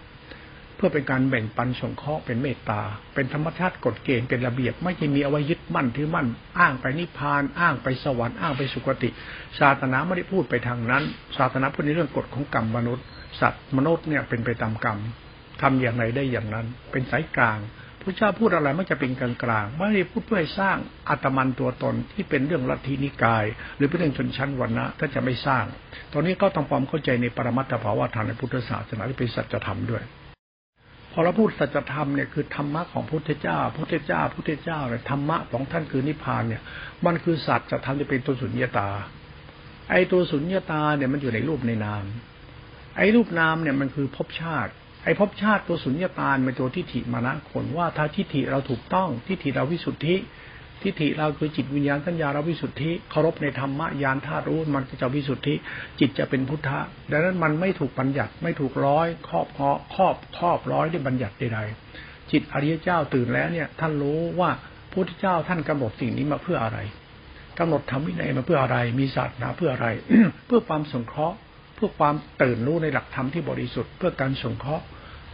[0.75, 2.81] เพื่อเป็นการแบ่งปันสงเคราะห์เป็นเมตตา
[3.13, 6.27] เป็นธรรมชาติกฎเกณฑ์เป็นระเบียบ ไม่ใช่มีเอาไว้ยึดมั่นถือมั่น
[6.59, 9.09] อ้างไปนิพพาน อ้างไปสวรรค์อ้างไปสุคติ
[9.59, 11.03] ศาสนาไม่ได้พูดไปทางนั้น
[11.37, 13.05] ศาสนาพูดในเรื่องกฎของกรรมมนุษย์
[13.41, 14.97] สัตว์มนุษย์เนี่ยเป็นไปตามกรรม
[15.61, 17.59] ทำอย่างไรได้อย่างนั้น เป็นสายกลาง
[18.01, 20.77] พระเจ้าพูดอะไรไมันจะเป็นกลางกลางไม่ได้พูดเพื่อสร้าง
[21.09, 23.45] อัตมันตัวตนที่เป็นเรื่องลัทธินิกาย
[23.77, 25.65] หรือเป็นเรื่องชนชั้นวรรณะถ้าจะไม่สร้าง
[26.13, 30.03] ตอนนี้ก็ต้องความเข้าใจในปรมัตถภาวะธรรมในพุทธศาสนาที่เป็นสัจธรรมด้วย
[31.11, 36.61] พอเราพูดสัจธรรมเนี่ยคือธรรมะของพุทธเจ้า พุทธเจ้า พุทธเจ้าเนี่ยธรรมะของท่านคือนิพพานเนี่ย
[37.05, 38.89] มันคือสัจธรรมที่เป็นตัวสุญญตา
[39.89, 42.05] ไอ้ตัวสุญญตาเนี่ยมันอยู่ในรูปในนาม
[42.97, 44.71] ไอ้รูปนามเนี่ยมันคือภพชาติ
[45.05, 50.15] ไอ้ภพชาติตัวสุญญตาเป็นตัวทิฏฐิมานะคนว่าถ้าทิฏฐิเราถูกต้องทิฏฐิเราวิสุทธิ
[50.81, 55.55] ทิฏฐิเราคือจิตวิญญาณสัญญาเราวิสุทธิเคารพในธรรมะญาณธาตุรู้มันจะวิสุทธิ
[55.99, 56.79] จิตจะเป็นพุทธะ
[57.11, 64.49] ดังนั้นมันไม่ถูกบัญญัติไม่ถูกร้อยครอบครอบครอบครอบร้อยด้วยบัญญัติใดๆจิตอริยเจ้าตื่นแล้วเนี่ย ท่านรู้ว่า
[64.93, 66.79] พุทธเจ้าท่านกำหนดสิ่งนี้มาเพื่ออะไร
[67.59, 69.87] กำหนดธรรมวินัยมาเพื่ออะไร มีศาสนาเพื่ออะไร
[70.47, 71.35] เพื่อความสงเคราะห์
[71.75, 74.85] เพื่อความตื่นรู้ในหลักธรรมที่บริสุทธิ์เพื่อการสงเคราะห์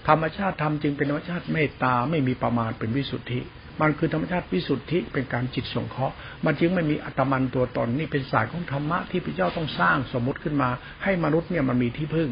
[0.07, 3.39] ธรรมชาติธรรมจึงเป็นธรรมชาติเมตตาไม่มีประมาณเป็นวิสุทธิ
[3.81, 10.69] มันคือธรรมชาติวิสุทธิเป็นการจิตสงเคราะห์ มันจึงไม่มีอัตมันตัวตนนี่เป็นสายของธรรมะที่พระเจ้าต้องสร้างสมมติขึ้นมา
[11.03, 12.29] ให้มนุษย์เนี่ยมันมีที่พึ่ง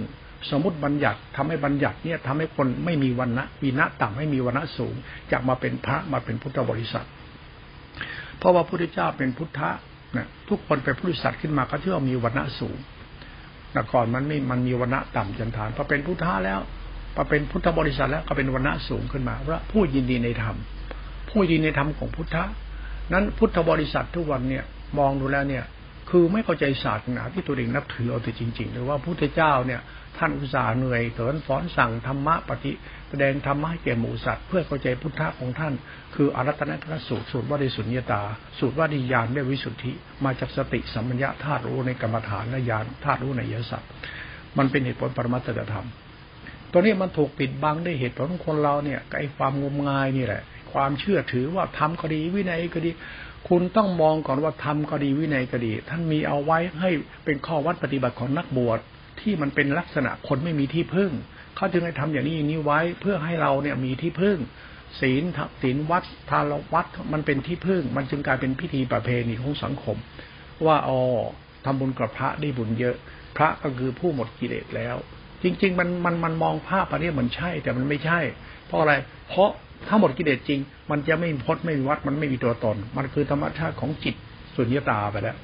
[0.51, 4.93] สมมติบัญญัติทำให้บัญญัติเนี่ยทำให้คนไม่มีวันนะวีนะต่ำไม่มีวันนะสูง
[5.31, 7.07] จากมาเป็นพระมาเป็นพุทธบริษัท
[8.37, 9.69] เพราะว่าพระพุทธเจ้าเป็นพุทธะ
[10.15, 12.77] นะทุกคนเป็นผู้ริษัทขึ้นมาก็เชื่อมีวันนะสูง
[13.71, 16.59] แต่ก่อนมันไม่มันมีวันนะต่ำจันทานพอเป็นพุทธะแล้ว
[17.15, 20.55] พอเป็นพุทธบริษัทแล้วก็เป็นวันณะสูงขึ้นมาเพราผู้ยินดีในธรรม
[21.29, 22.43] ผู้ยินดีในธรรมของพุทธะ
[23.13, 24.63] นั้นพุทธบริษัททุกวันเนี่ย
[24.97, 25.65] มองดูแล้วเนี่ย
[26.09, 29.81] คือไม่เข้าใจศาสนาที่ตัวเองนับถือเอาแต่จริงๆหรือว่าพุทธเจ้าเนี่ย
[30.17, 32.71] ท่านอุตส่าห์เหนื่อยเถินฟ้อนสั่งธรรมะปฏิ
[33.09, 35.73] แสดงธรรมะให้แก่หมู่สัตว์เพื่อเข้าใจพุทธะของท่าน
[36.15, 38.21] คืออรัตนตรสูตรสูตรว่าด้สุญญตา
[38.59, 39.91] สูตรว่าด้ญาณได้วิสุทธิ
[40.25, 43.89] มาจากสติสัมปัญญาธาตุรู้ในกรรมฐานและญาณธาตุรู้ในยศัตว์
[44.57, 45.87] มันเป็นเหตุผลปรมัตถธรรม
[46.71, 50.41] ตัวนี้มันถูกปิดบังด้วยเหตุผลของคนเราเนี่ยไอ้ความงมงายนี่แหละ
[50.73, 52.91] ความเชื่อถือว่าทำก็ดีวินัยก็ดี
[53.49, 56.89] คุณต้องมองก่อนว่าทำก็ดีวินัยก็ดี ท่านมีเอาไว้ให้
[57.25, 58.79] เป็นข้อวัดปฏิบัติของนักบวช
[59.19, 61.11] ที่มันเป็นลักษณะคนไม่มีที่พึ่ง
[61.55, 64.37] เขาจึงให้ทำอย่างนี้อย่างนี้ไว้เพื่อให้เราเนี่ยมีที่พึ่ง
[65.01, 65.23] ศีล
[65.61, 69.97] ศีลวัดทานวัดมันเป็นที่พึ่ง มันจึงกลายเป็นพิธีประเพณีของสังคม
[70.65, 70.99] ว่าอ๋อ
[71.65, 72.95] ทำบุญกับพระได้บุญเยอะ
[73.37, 74.95] พระก็คือผู้หมดกิเลสแล้ว
[75.43, 78.19] จริง ๆ มันมันมันมองภาพอันนี้เหมือนใช่ แต่มันไม่ใช่
[78.67, 78.93] เพราะอะไร
[79.29, 79.49] เพราะ
[79.87, 80.59] ถ้าหมดกิเลสจริง
[80.91, 84.15] มันจะไม่มีพดไม่มีวัดมันไม่มีตัวตน มันคือธรรมชาติของจิต
[84.55, 85.37] สุญญตาไปแล้ว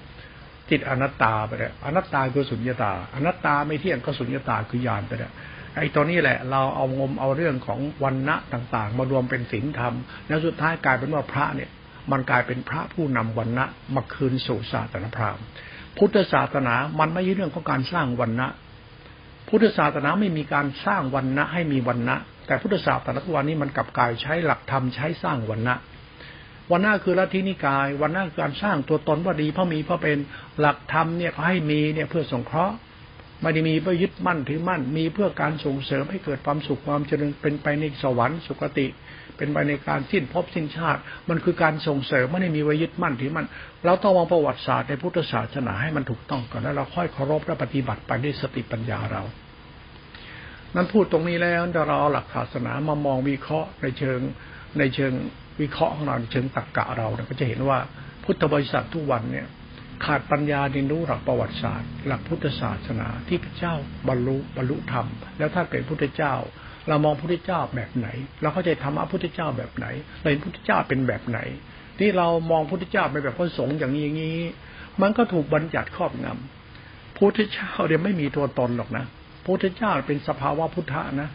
[0.69, 5.31] จิตอนัตตาไปแล้วอนัตตาคือสุญญตา อนัตตาไม่เที่ยงก็สุญญตาคือยานไปแล้ว
[5.77, 9.93] ไอ้ตัวนี้แหละ เราเอางมเอาเรื่องของวันณะต่าง ๆ มารวมเป็นศีลธรรม
[10.27, 11.69] แล้วสุดท้ายกลายเป็นว่าพระเนี่ย
[12.11, 15.43] มันกลายเป็นพระผู้นำวันณะมาคืนสู่ศาสนาพราหมณ์
[15.97, 18.47] พุทธศาสนา มันไม่ใช่เรื่องของการสร้างวันณะ
[19.49, 22.15] พุทธศาสนาไม่มีการสร้างวันนะให้มีวันนะ
[22.47, 25.75] แต่พุทธศาสนาทุกวันนี้มันกลับกายใช้หลักธรรมใช้สร้างวันนะ
[26.71, 30.17] วันหน้าคือลัทธินิกาย วันหน้าคือการสร้างตัวตนว่าดีเพราะมีเพราะเป็น
[30.59, 32.75] หลักธรรมเนี่ยเขาให้มีเนี่ยเพื่อสงเคราะห์
[33.41, 38.87] ไม่ได้มีเพื่อยึดมั่นถือมั่น มีเพื่อการส่งเสริมให้เกิดความสุขความเจริญเป็นไปในสวรรค์สุคติ
[39.37, 43.47] เป็นไปในการสิ้นภพสิ้นชาติ มันคือการส่งเสริมไม่ได้มีไว้ยึดมั่นถือมั่น
[43.85, 49.23] เราต้องมองประวัติศาสตร์ในพุทธศาสนาให้มันถูกต้องก่อนแล้วเราค่อยเคารพและปฏิบัติไปด้วยสติปัญญาเรา
[50.75, 54.19] นั้นพูดตรงนี้แล้วเราเอาหลักศาสนามามองวิเคราะห์ในเชิง
[54.79, 55.13] ในเชิง
[55.61, 57.79] วิเคราะห์ของเราในเชิงตรรกะเราเนี่ยก็จะเห็นว่า
[58.23, 59.47] พุทธบริษัททุกวันเนี่ย
[60.05, 63.73] ขาดปัญญาเรียนรู้หลักประวัติศาสตร์ หลักพุทธศาสนาที่พระเจ้า
[64.07, 66.33] บรรลุบรรลุธรรม แล้วถ้าเป็นพุทธเจ้า
[66.89, 68.07] เรามองพุทธเจ้าแบบไหน
[68.41, 69.85] เราเข้าใจธรรมะพุทธเจ้าแบบไหน
[70.19, 71.39] เราเห็นพุทธเจ้าเป็นแบบไหน
[71.99, 74.39] ที่เรามองพุทธเจ้าเป็นแบบพระสงฆ์อย่างนี้อย่างนี้
[75.01, 79.05] มันก็ถูกบัญญัติครอบงำพุทธเจ้าเดี๋ยวไม่มีตัวตนหรอกนะ
[79.45, 81.29] พุทธเจ้าเป็นสภาวะพุทธะนะ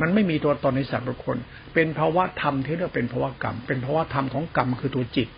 [0.00, 1.36] มันไม่มีตัวตนในสัตว์บุคคล
[1.74, 5.28] เป็นภาวะธรรมที่เรียกเป็นภาวะกรรม เป็นภาวะธรรมของกรรมคือตัวจิต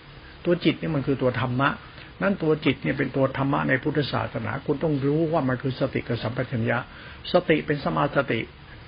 [0.45, 1.69] ตัวจิตนี่มันคือตัวธรรมะ
[2.23, 6.79] นั่นตัวจิตเนี่ยเป็นตัวธรรมะในพุทธศาสนา คุณต้องรู้ว่ามันคือสติกับสัมปชัญญะ
[7.33, 8.41] สติเป็นสมาสติ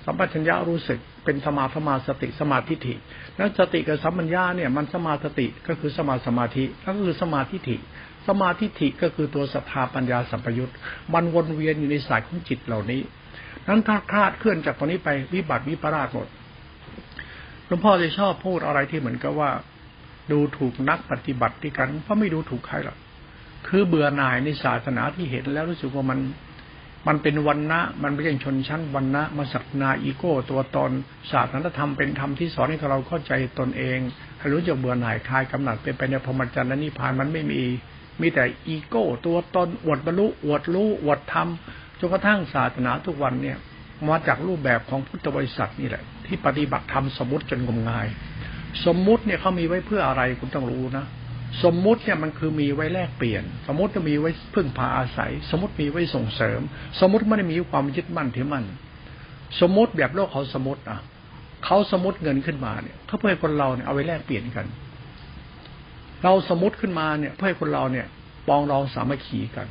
[0.05, 2.95] สัมปชัญญะรู้สึกเป็นสมาธมาสติสมาธิฐิ
[3.35, 7.77] แล้วสติกับสัมปัญญาเนี่ยมันสมาสติก็คือสมาสมาธิก็คือสมาธิฐิ
[8.27, 10.71] สมาธิฐิก็คือตัวสภาปัญญาสัมปยุต
[11.13, 13.01] มันวนเวียนอยู่ในสายของจิตเหล่านี้
[13.67, 16.27] นั้นถ้าคลาดเคลื่อนจากตรงนี้ไปวิบัติวิปราชหมด
[17.67, 19.49] หลวงพ่อจะชอบพูดอะไรที่เหมือนกับว่า
[20.31, 22.97] ดูถูกนักปฏิบัติที่กันเพราะไม่ดูถูกใครหรอก
[23.67, 26.19] คือเบื่อหน่ายในศาสนาที่เห็นแล้วรู้สึกว่ามัน
[27.07, 30.91] มันเป็นวันนะมันไม่ใช่ชนชั้นวันนะมาสักนาอีโก้ ตัวตน
[31.31, 33.99] ศาสตร์นาธรรมเป็นธรรมที่สอนให้เราเข้าใจตนเอง
[34.39, 37.63] ให้รู้จักเบื่อหน่ายคลายกำหนัดเป็นไปในพรหมจรรย์และนิพพานมันไม่มี
[38.21, 41.47] มีแต่อีโก้ ตัวตนอวดบรรลุอวดรู้อวดธรรม
[41.99, 43.57] จนกระทั่งศาสนาทุกวันเนี่ย
[44.07, 48.07] มาจากรูปแบบของพุทธบริษัทนี่แหละ ที่ปฏิบัติธรรมสมมติจนงมงาย
[48.85, 51.05] สมมุติเนี่ยเขามีไว้เพื่ออะไรคุณต้องรู้นะ
[51.63, 56.61] สมมุติเนี่ยมันคือมีไว้แลกเปลี่ยน สมมติจะมีไว้พึ่งพาอาศัย สมมติมีไว้ส่งเสริม
[56.99, 58.65] สมมติไม่ได้มีความยึดมั่นถือมั่น
[59.61, 60.99] สมมติแบบโลกเขาสมมติอะ
[61.65, 64.65] เขาสมมติเงินขึ้นมาเนี่ยเขาเพื่อให้คนเราเนี่ยเอาไว้แลกเปลี่ยนกัน
[66.23, 68.07] เราสมมติขึ้นมาเนี่ย เพื่อให้คนเราเนี่ย
[68.47, 69.67] ปองรองสามัคคีกัน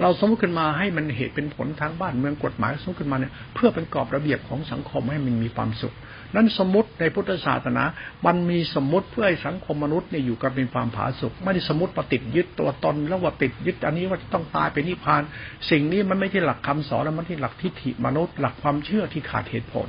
[0.00, 5.94] เราสมมติขึ้นมาให้มันเหตุเป็นผลทางบ้านเมืองกฎหมายสมมติขึ้นมาเนี่ย เพื่อเป็นกรอบระเบียบของสังคมให้มันมีความสุข
[6.36, 7.84] นั้นสมมติในพุทธศาสนา
[8.26, 15.22] มันมีสมมติเพื่อให้สังคมมนุษย์เนี่ยอยู่กันเป็นความผาสุกไม่ได้สมมติปฏิดยึดตัวตนแล้วว่าติดยึดอันนี้ว่าจะต้องตายเป็นนิพพาน
[15.70, 19.88] สิ่งนี้มันไม่ใช่หลักคำสอนแล้วมันที่หลักทิฏฐิมนุษย์ หลักความเชื่อที่ขาดเหตุผล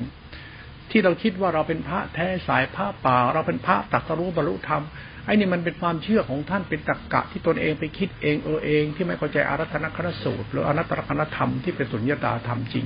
[0.91, 4.83] ที่เราคิดว่าเราเป็นพระแท้สายพระป่า เราเป็นพระตักรู้บรรลุธรรม
[5.25, 12.85] ไอ้นี่มันเป็นความเชื่อของท่านเป็นตรรกกะที่ตนเองไปคิดเองเออเอง ที่ไม่เข้าใจอารัธนคณสูตร หรืออนัตตลกนธรรมที่เป็นสุญญตาธรรมจริง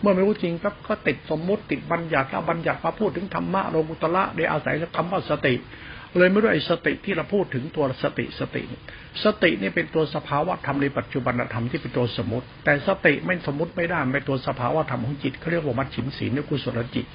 [0.00, 5.54] เมื่อไม่รู้จริงก็ก็ติดสมมุติติดบัญญัติแล้วบัญญัติมาพูดถึงธรรมะโลกุตละโดยอาศัยคำว่าสติ
[6.18, 8.62] เลยไม่รู้ไอ้สติที่เราพูดถึงตัวสติสติ
[9.24, 17.06] สตินี่เป็นตัวสภาวะธรรมในปัจจุบันธรรมที่เป็นตัวสมมติ แต่สติไม่สมมติไม่ได้เป็นตัวสภาวะธรรมของจิตเขาเรียกว่ามัชฉิมศีลนกุศลจิต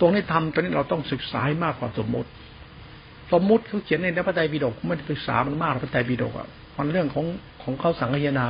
[0.00, 2.28] ตรงนี้ทำตรงนี้เราต้องศึกษาให้มากกว่าสมมติ
[3.32, 7.26] สมมติเขาเขียนในพระไตรปิฎกไม่ได้ศึกษามันมากพระไตรปิฎกอะมันเรื่องของ
[7.62, 8.46] ของเขาสังยนา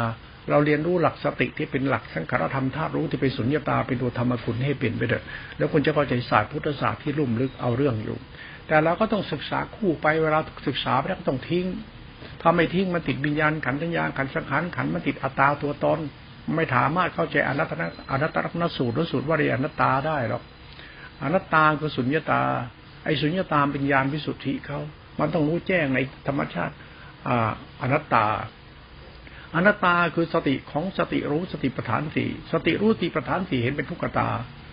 [0.51, 5.25] เราเรียนรู้หลักสติที่เป็นหลักสังขารธรรมธาตุรู้ที่เป็นสุญญตาเป็นตัวธรรมคุณให้เปลี่ยนไปเถอะ
[5.59, 8.17] แล้วคุณจะเข้าใจศาสตร์พุทธศาสตร์ที่ลุ่มลึกเอาเรื่องอยู่
[8.69, 11.67] แต่เราก็ต้องศึกษาคู่ไปเวลาศึกษาไปแล้วก็ต้องทิ้ง
[12.41, 15.99] ถ้าไม่ทิ้งมันติดวิญญาณขันธัญญาขันสังขารขันมันติดอัตตาตัวตน
[16.57, 20.43] ไม่ถามารถเข้าใจอนัตตนอนัตตลักษณสูตรหรือสูตรว่าเรียนอนัตตาได้หรอก
[21.23, 22.43] อนัตตาคือสุญญตา
[23.05, 24.81] ไอ้สุญญตาเป็นญาณวิสุทธิเขา
[25.19, 26.75] มันต้องรู้แจ้งในธรรมชาติ
[27.83, 28.25] อนัตตา
[29.55, 34.29] อนัตตาคือสติของสติรู้สติปัฏฐานสี่สติรู้สติปัฏฐานสี่เห็นเป็นทุกขตา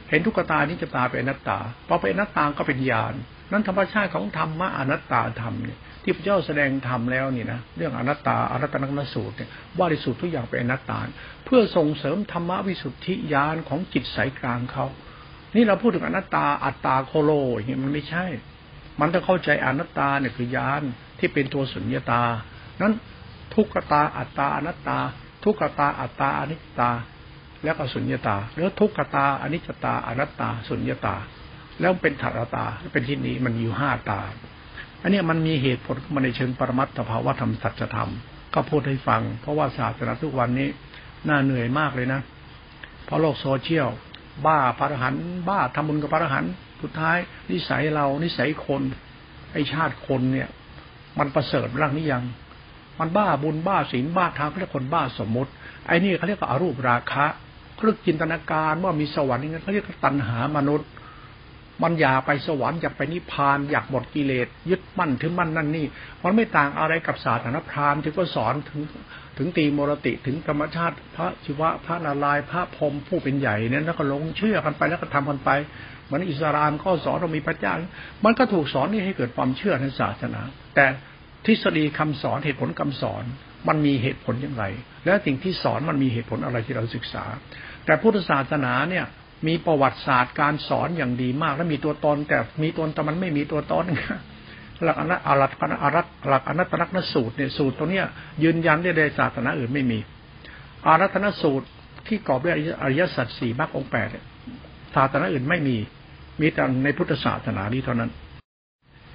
[0.09, 3.13] เห็นทุกขตานี้จะตาเป็นอนัตตาพอเป็นอนัตตาก็เป็นญาณ
[3.51, 10.99] นั้นธรรมชาติของธรรมะอนัตตาธรรมเนี่ยที่พระเจ้าแสดงธรรมแล้วนี่นะเรื่องอนัตตาอนัตตนักนสูตรเนี่ยว่าดิสุททุกอย่างเป็นอนัตตา
[11.45, 14.85] เพื่อส่งเสริมธรรมวิสุทธิญาณของจิตสายกลางเขา
[15.55, 18.25] นี่เราพูดถึงอนัตตาอัตตาโคโลอย่างนี้มันไม่ใช่
[18.99, 20.81] มันต้องเข้าใจอนัตตาเนี่ยคือยาน
[21.19, 22.23] ที่เป็นตัวสุญญตา
[22.81, 22.93] นั้น
[23.53, 24.97] ทุกขตาอัตตาอนัตตา
[25.43, 26.89] ทุกขตาอัตตาอนิจตา
[27.63, 31.15] แล้วก็สุญญตาแล้วทุกขตาอนิจตาอนัตตา สุญญตา
[31.79, 34.19] แล้วเป็นถัตตาเป็นที่นี้มันอยู่ห้าตา
[35.01, 38.11] อันนี้มันมีเหตุผลมาในเชิงปรมัตถภาวะธรรมสัจธรรม
[38.53, 40.69] ก็พูดให้ฟัง เพราะว่าศาสนาทุกวันนี้
[41.27, 42.21] น่าเหนื่อยมากเลยนะ
[43.05, 43.87] เพราะโลกโซเชียล
[44.45, 47.17] บ้าพระอรหันต์บ้าทำบุญกับพระอรหันต์สุดท้าย
[47.51, 48.81] นิสัยเรานิสัยคน
[49.53, 50.49] ไอชาติคนเนี่ย
[51.19, 52.23] มันประเสริฐร่างนี้ยัง
[52.99, 55.51] มันบ้าบุญบ้าศีลบ้าทางเขาเรียกคนบ้าสมมติ
[55.87, 57.25] ไอ้นี่เขาเรียกว่าอารูปราคะ
[57.73, 60.89] เขาเรียกจินตนาการว่ามีสวรรค์อย่างนั้นเขาเรียกตัณหามนุษย์
[61.83, 65.85] มันอยากไปสวรรค์อยากไปนิพพานอยากหมดกิเลสยึดมั่นถือมั่นนั่นนี่
[66.23, 68.81] มันไม่ต่างอะไรกับศาสนาพราหมณ์ที่ก็สอนถึง
[69.37, 75.49] ถึงตีมรติถึงธรรมชาติ พระชีวะพระนารายพระพรหมผู้เป็นใหญ่เนี่ยแล้วก็ลงเชื่อกันไปแล้วก็ทำกันไป
[76.09, 77.73] มือนอิสลามก็สอนเรามีพระเจ้า
[78.25, 80.41] มันก็ถูกสอนนี่ให้เกิดความเชื่อในศาสนา
[80.75, 80.85] แต่
[81.47, 83.23] ทฤษฎีคำสอนเหตุผลคำสอน
[83.67, 84.65] มันมีเหตุผลอย่างไร
[85.05, 87.23] และสิ่งที่สอนมันมีเหตุผลอะไรที่เราศึกษา
[87.85, 89.05] แต่พุทธศาสนาเนี่ย
[89.47, 93.85] มีประวัติศาสตร์การสอนอย่างดีมาก และมีตัวตนแต่มีตัวตนแต่มันไม่มีตัวตน
[94.83, 95.51] หลักอนัตอรัต
[95.83, 98.05] อารัตหลักอนัตตลักษณสูตรเนี่ยสูตรตัวเนี้ย
[98.43, 99.99] ยืนยันได้ในศาสนาอื่นไม่มี
[100.87, 101.67] อารัตนสูตร
[102.07, 104.07] ที่กรอบด้วยอริยสัจสี่มรรคองแปด
[104.95, 105.77] ศาสนาอื่นไม่มี
[106.41, 108.11] มีแต่ในพุทธศาสนานี้เท่านั้น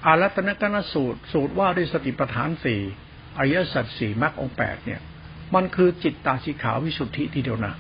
[0.07, 2.81] อารัตนกนสูตร สูตรว่าด้วยสติปัฏฐานสี่
[3.39, 5.01] อริยสัจสี่มรรคองแปดเนี่ย
[5.55, 7.75] มันคือจิตตาสีขาววิสุทธิทีเดียวนะ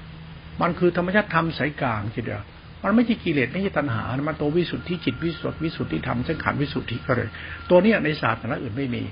[0.62, 2.42] มันคือธรรมชาติธรรมสายกลางทีเดียว
[2.84, 7.28] มันไม่ใช่กิเลสไม่ใช่ตัณหา มันตัววิสุทธิจิตวิสุทธิวิสุทธิธรรมเส้นขันวิสุทธิก็เลย
[7.70, 9.02] ตัวเนี้ยในศาสนาอื่นไม่มี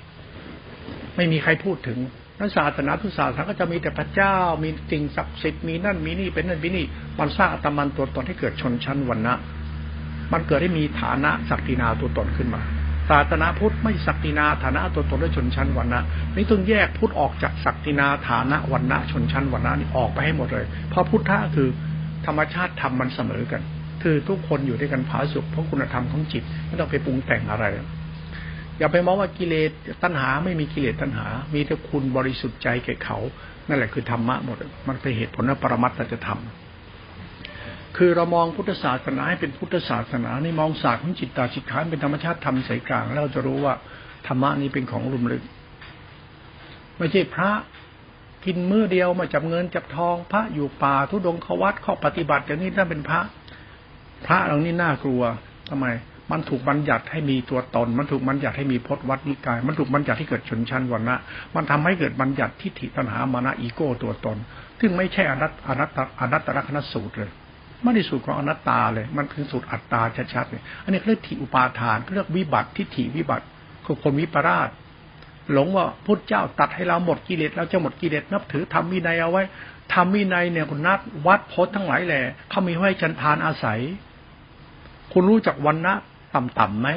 [1.15, 1.97] ไม่มีใครพูดถึง
[2.39, 6.85] นัศาสนาทุกศาสนาก็จะมีแต่พระเจ้า มีสิ่งศักดิ์สิทธิ์มีนั่นมีนี่เป็นนั่นมีนี่
[7.19, 9.35] มันสร้างอัตมันตัวตนให้เกิดชนชั้นวันนะ
[10.33, 12.61] มันเกิดให้มีฐานะศักดินาตัวตนขึ้นมา
[13.11, 16.01] ศาสนาพุทธไม่ศักดินาฐานะตัวตนและชนชั้นวันนะ
[16.35, 21.67] นี่ต้องแยกพุทธออกจากศักดินาฐานะวันนะชนชั้นวันนะนี่ออกไปให้หมดเลย เพราะพุทธะคือ
[22.25, 23.61] ธรรมชาติธรรมมันเสมอกัน
[24.03, 27.65] คือทุกคนอยู่ด้วยกันผาสุขเพราะคุณธรรมของจิตไม่ต้องไปปรุงแต่งอะไร
[28.79, 29.71] อย่าไปมองว่ากิเลส
[30.03, 33.17] ตัณหาไม่มีกิเลสตัณหา มีแต่คุณบริสุทธิ์ใจแก่เขา
[33.67, 36.70] นั่นแหละคือธรรมะหมด มันเป็นเหตุผลและปรมัตถจะทำ
[37.97, 43.73] คือเรามองพุทธศาสนาให้เป็นพุทธศาสนาในมองศาสตร์ของจิตตาจิตขานเป็นธรรมชาติธรรมสายกลางแล้วจะรู้ว่า
[44.27, 45.43] ธรรมะนี้เป็นของรุมลึก
[46.97, 47.51] ไม่ใช่พระ
[48.45, 53.19] กินมื้อเดียวมาจับเงินจับทองพระอยู่ป่าทุดงขวัตข้อปฏิบัติอย่างนี้ถ้าเป็นพระ
[54.25, 55.21] พระเหล่านี้น่ากลัว
[55.69, 55.85] ทำไม
[56.31, 61.17] มันถูกบัญญัติให้มีตัวตน มันถูกบัญญัติให้มีพจนวัดนิกาย มันถูกบัญญัติให้เกิดชนชั้นวันนะ
[61.55, 64.37] มันทำให้เกิดบัญญัติทิฏฐิตัณหามานะอีโก้ตัวตน
[64.79, 67.31] ซึ่งไม่ใช่อนัตอนัตอนัตตลกษณสูตรเลย
[67.83, 70.01] ไม่ได้สูตรของอนัตตาเลย มันคือสูตรอัตตา
[70.33, 73.45] ชัดๆเลยอันนี้เรียกทิอุปาทานเรียกวิบัติทิฏฐิวิบัติ
[73.85, 74.69] คือคนวิปราช
[75.51, 79.43] หลงว่าพุทธเจ้าตัดให้เราหมดกิเลสเราจะหมดกิเลสนับถือทำวินัยเอาไว้
[79.93, 83.79] ทำวินัยเนี่ยคุณนัดวัดพจน์ทั้งหลายแหละเขามีไว้ชันทานอาศัย
[85.13, 85.93] คุณรู้จักวันนะ
[86.35, 86.89] ต่ำๆไหม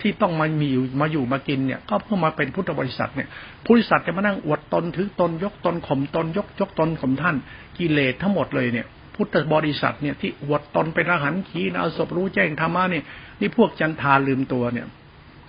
[0.00, 3.28] ที่ต้องมามีอยู่มาอยู่มากินเนี่ยก็เพื่อมาเป็นพุทธบริษัทเนี่ย
[3.64, 7.36] พุทธบริษัทจะมานั่งอวดตนถือตนยกตนข่มตนยกยกตนข่มท่าน
[7.78, 8.86] กิเลสทั้งหมดเลยเนี่ย
[9.20, 13.04] พุทธบริษัทเนี่ยที่อวดตนเป็นอรหันต์ขีนาศพรู้แจ้งธรรมะเนี่ย
[13.40, 14.86] นี่พวกจันทานลืมตัวเนี่ย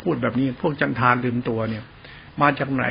[0.02, 1.84] พูดแบบนี้พวกจันทานลืมตัวเนี่ย
[2.42, 2.86] มาจากไหน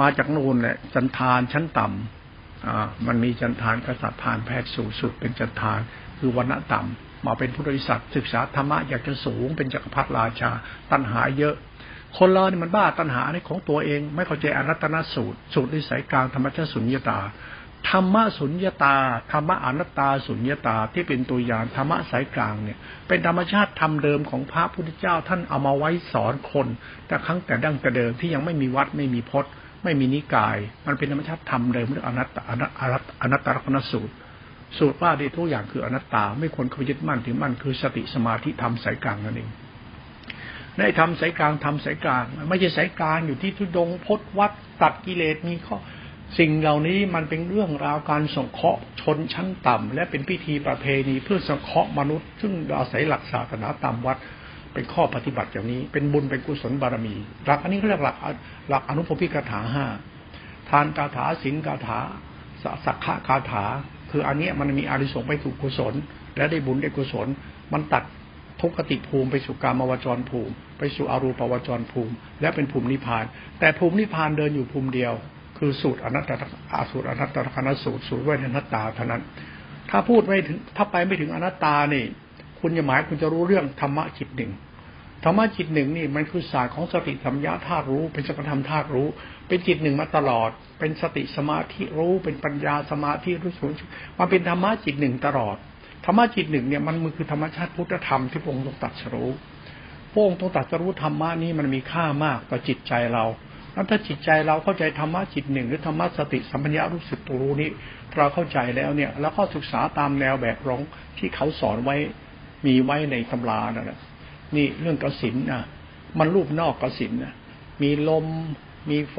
[0.00, 5.80] มาจากโน่นแหละจันทานชั้นต่ำอ่ามันมีจันทานกษัตริย์ทานแพทย์สูงสุดเป็นจันทาน
[6.18, 10.50] คือวันณะต่ำมาเป็นพุทธบริษัทศึกษาธรรมะอยากจะสูงเป็นจักรพรรดิราชา
[10.92, 11.54] ตัณหาเยอะ
[12.18, 17.20] คนเราเนี่ยมันบ้าตัณหาในของตัวเอง ไม่เข้าใจอนัตตนสูตร สูตรในสายกลางธรรมชาติสุญญตา
[17.90, 18.96] ธรรมะสุญญาตา
[19.32, 26.66] ธรรมะอนัตตาสุญญาตาที่เป็นตัวอย่างธรรมะสายกลางเนี่ย เป็นธรรมชาติธรรมเดิมของพระพุทธเจ้าท่านเอามาไว้สอนคน
[27.06, 29.52] แต่ครั้งแต่ดั้งแต่เดิมที่ยังไม่มีวัดไม่มีพจน์
[29.84, 32.66] ไม่มีนิกาย มันเป็นธรรมชาติธรรมเดิมเรื่องอนัตตาอนั
[33.00, 34.14] ตอนัตตลักษณสูตร
[34.78, 39.50] สูตรว่าได้ทุกอย่างคืออนัตตาไม่ควรเข้ายึดมั่นถือมั่นคือสติสมาธิธรรมสายกลางนั่นเอง
[40.78, 45.76] ในธรรมสายกลางธรรมสายกลาง ไม่ใช่สายกลางอยู่ที่ทุดงพจน์วัดตัดกิเลสมีข้อ
[46.38, 54.16] สิ่งเหล่านี้มันเป็นเรื่องราวการสงเคราะห์ชนชั้นต่ำและเป็นพิธีประเพณีเพื่อสงเคราะห์มนุษย์ ซึ่งอาศัยหลักศาสนาตามวัด
[54.74, 58.16] เป็นข้อปฏิบัติอย่างนี้ เป็นบุญเป็นกุศลบารมี หลักอันนี้เขาเรียกหลัก
[58.68, 59.86] หลักอนุปพิกถาห้า
[60.68, 61.98] ทานคาถาศีลคาถา
[62.84, 63.64] สักขะคาถา
[64.10, 65.94] คืออันนี้มันมีอาริสงไปถูกกุศล
[66.36, 67.28] และได้บุญได้กุศล
[67.72, 68.04] มันตัด
[68.60, 73.24] ทุกขติภูมิไปสู่กามวจรภูมิ ไปสู่อรูปวจรภูมิ และเป็นภูมินิพพาน
[73.60, 75.14] แต่ภูมินิพพานเดินอยู่ภูมิเดียว
[75.64, 79.22] คือสูตรอนัตตาสูตรอนัตตลกนสูตรสูตรเวทนัตตาเท่านั้น
[79.90, 82.04] ถ้าพูดไม่ถึงถ้าไปไม่ถึงอนัตตานี่
[82.60, 84.50] คุณจะหมายคุณจะรู้เรื่องธรรมะจิตหนึ่ง
[85.24, 89.08] ธรรมะจิตหนึ่งนี่มันคือศาสตร์ของสติสัมยาธาตุรู้ เป็นสกธรรมธาตุรู้
[89.48, 93.72] เป็นจิตหนึ่งมาตลอด เป็นสติสมาธิรู้ เป็นปัญญาสมาธิรู้สูง
[94.18, 95.56] มาเป็นธรรมะจิตหนึ่งตลอด
[96.04, 99.30] ธรรมะจิตหนึ่งเนี่ยมันมันคือธรรมชาติพุทธธรรมที่พระองค์ทรงตรัสรู้
[100.12, 103.24] พระองค์ทรงตรัสรู้ธรรมะนี้มันมีค่ามากต่อจิตใจเรา
[103.74, 107.70] แล้วถ้าจิตใจเราเข้าใจธรรมะจิตหนึ่งหรือธรรมะสติสัมปัญญารู้สึกตัวรู้นี้
[108.16, 110.80] เราเข้าใจแล้วเนี่ยแล้วก็ศึกษาตามแนวแบบร้อง
[111.18, 111.96] ที่เขาสอนไว้
[112.66, 113.98] มีไว้ในตำรานั่นแหละ
[114.56, 115.62] นี่เรื่องกสินอะ
[116.18, 117.34] มันรูปนอกกสินนะ
[117.82, 118.26] มีลม
[118.90, 119.18] มีไฟ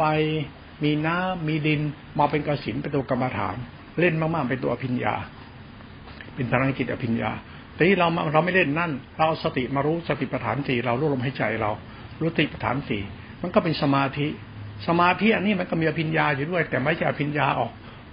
[0.84, 1.82] มีน้ำมีดิน
[2.20, 3.56] มาเป็นกสินเป็นตัวกรรมฐาน
[4.00, 5.16] เล่นมากๆเป็นตัวอภิญญา
[6.36, 7.32] เป็นพลังจิตอภิญญา
[7.74, 11.72] แต่ที่เราเราไม่เล่นนั่น เราเอาสติมารู้สติปัฏฐานสี่เรารู้ลมหายใจเรา
[12.20, 13.02] รู้สติปัฏฐานสี่
[13.42, 14.28] มันก็เป็นสมาธิ
[14.88, 17.72] สมาธิอันนี้มันก็มีอภิญญาอยู่ด้วย แต่ไม่ใช่อภิญญาออก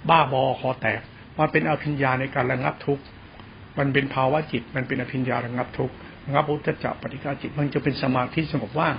[0.09, 1.01] บ้าบอคอแตก
[1.39, 3.03] มันเป็นอภิญญาในการระงับทุกข์
[3.79, 5.95] มันเป็นภาวะจิต มันเป็นอภิญญาระงับทุกข์
[6.27, 8.97] ระงับอุตจักปฏิฆาจิต มันจะเป็นสมาธิสงบว่าง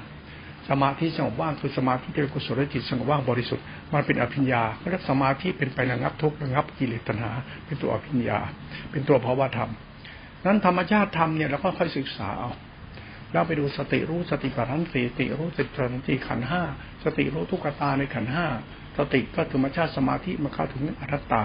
[0.70, 7.32] สมาธิสงบว่างคือสมาธิเป็นกุศลจิตสงบว่างบริสุทธิ์มันเป็นอภิญญาเรียกสมาธิเป็นไประงับทุกข์ระงับกิเลสตัณหา
[7.66, 8.40] เป็นตัวอภิญญา
[8.92, 9.72] เป็นตัวภาวะธรรม
[10.46, 12.50] นั้นธรรมชาติธรรมเนี่ยเราก็ค่อยศึกษาเอา
[13.34, 16.62] แล้วไปดูสติรู้สติปัฏฐานสี่สติรู้สติปัฏฐานสี่ขันห้า
[17.04, 18.46] สติรู้ทุกขตาในขันห้า
[18.98, 21.44] สติก็ธรรมชาติสมาธิมาเข้าถึงอนัตตา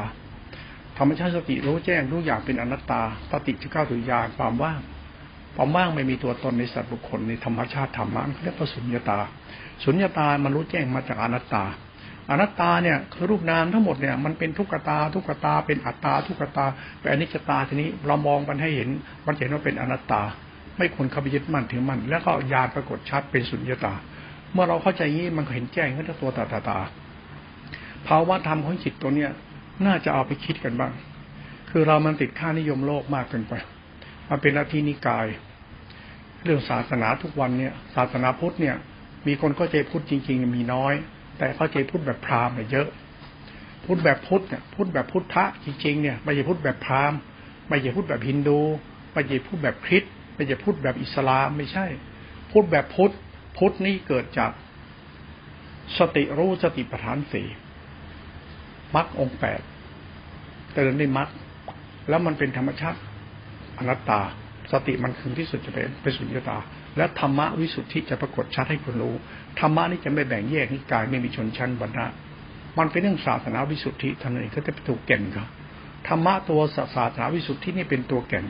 [0.98, 4.80] ธรรมชาติสติรู้แจ้งรู้อย่างเป็นอนัตตา สติจะเข้าถึงญาณความว่าง
[5.56, 9.18] ความว่างไม่มีตัวตนในสัตว์บุคคลในธรรมชาติธรรมะเรียกว่าสุญญตา
[9.84, 11.64] สุญญตามันรู้แจ้งมาจากอนัตตา
[12.30, 16.66] อนัตตาเนี่ยคือรูปนามทั้งหมดเนี่ยมันเป็นทุกขตา ทุกขตาเป็นอัตตา ทุกขตา
[17.00, 18.88] เป็นอนิจจตาทีนี้เรามองมันให้เห็น
[19.26, 20.22] มันเห็นว่าเป็นอนัตตา
[20.78, 23.94] ไม่ควรเข้าไปยึดมั่นถือมั่นแล้วก็ญาณปรากฏชัดเป็นสุญญตา
[24.52, 26.78] เมื่อเราเข้าใจงี้มันเห็นแจ้งขึ้นตัวตาตาตา
[28.06, 29.30] ภาวะธรรมของจิตตัวเนี้ย
[29.86, 30.92] น่าจะเอาไปคิดกันบ้าง
[31.70, 33.54] คือเรามันติดค่านิยมโลกมากเกินไป
[34.28, 35.26] มันเป็นลัทธินิกาย
[36.44, 38.76] เรื่องศาสนาทุกวันเนี่ย ศาสนาพุทธเนี่ย
[39.26, 40.94] มีคนเข้าใจพุทธจริง ๆ มีน้อย
[41.38, 42.88] แต่เข้าใจพุทธแบบพราหมณ์เยอะ
[43.84, 47.18] พุทธแบบพุทธเนี่ยพุทธแบบพุทธะจริงๆเนี่ยไม่ใช่พุทธแบบพราหมณ์
[47.68, 48.60] ไม่ใช่พุทธแบบฮินดู
[49.12, 51.86] ไม่ใช่พุทธแบบคริสต์ ไม่ใช่พุทธแบบอิสลามไม่ใช่
[52.50, 53.14] พุทธแบบพุทธ
[53.58, 54.50] พุทธนี่เกิดจาก
[55.98, 57.46] สติรู้สติปัฏฐานสี่
[58.94, 59.60] มรรคองแปด
[60.74, 61.28] เตือนในมรรค
[62.08, 63.00] แล้วมันเป็นธรรมชาติ
[63.78, 64.20] อนัตตา
[64.72, 66.58] สติมันคือที่สุดจะเป็นเป็นสุญญตา
[66.96, 69.14] และธรรมะวิสุทธิจะปรากฏชัดให้คนรู้
[69.60, 72.06] ธรรมะนี่จะไม่แบ่งแยกนิกายไม่มีชนชั้นวรรณะ
[72.78, 75.48] มันเป็นเรื่องศาสนาวิสุทธิท่านเองก็จะเป็นตัวแก่นครับ
[76.08, 78.44] ธรรมะตัวศาสนาวิสุทธินี่เป็นตัวแก่น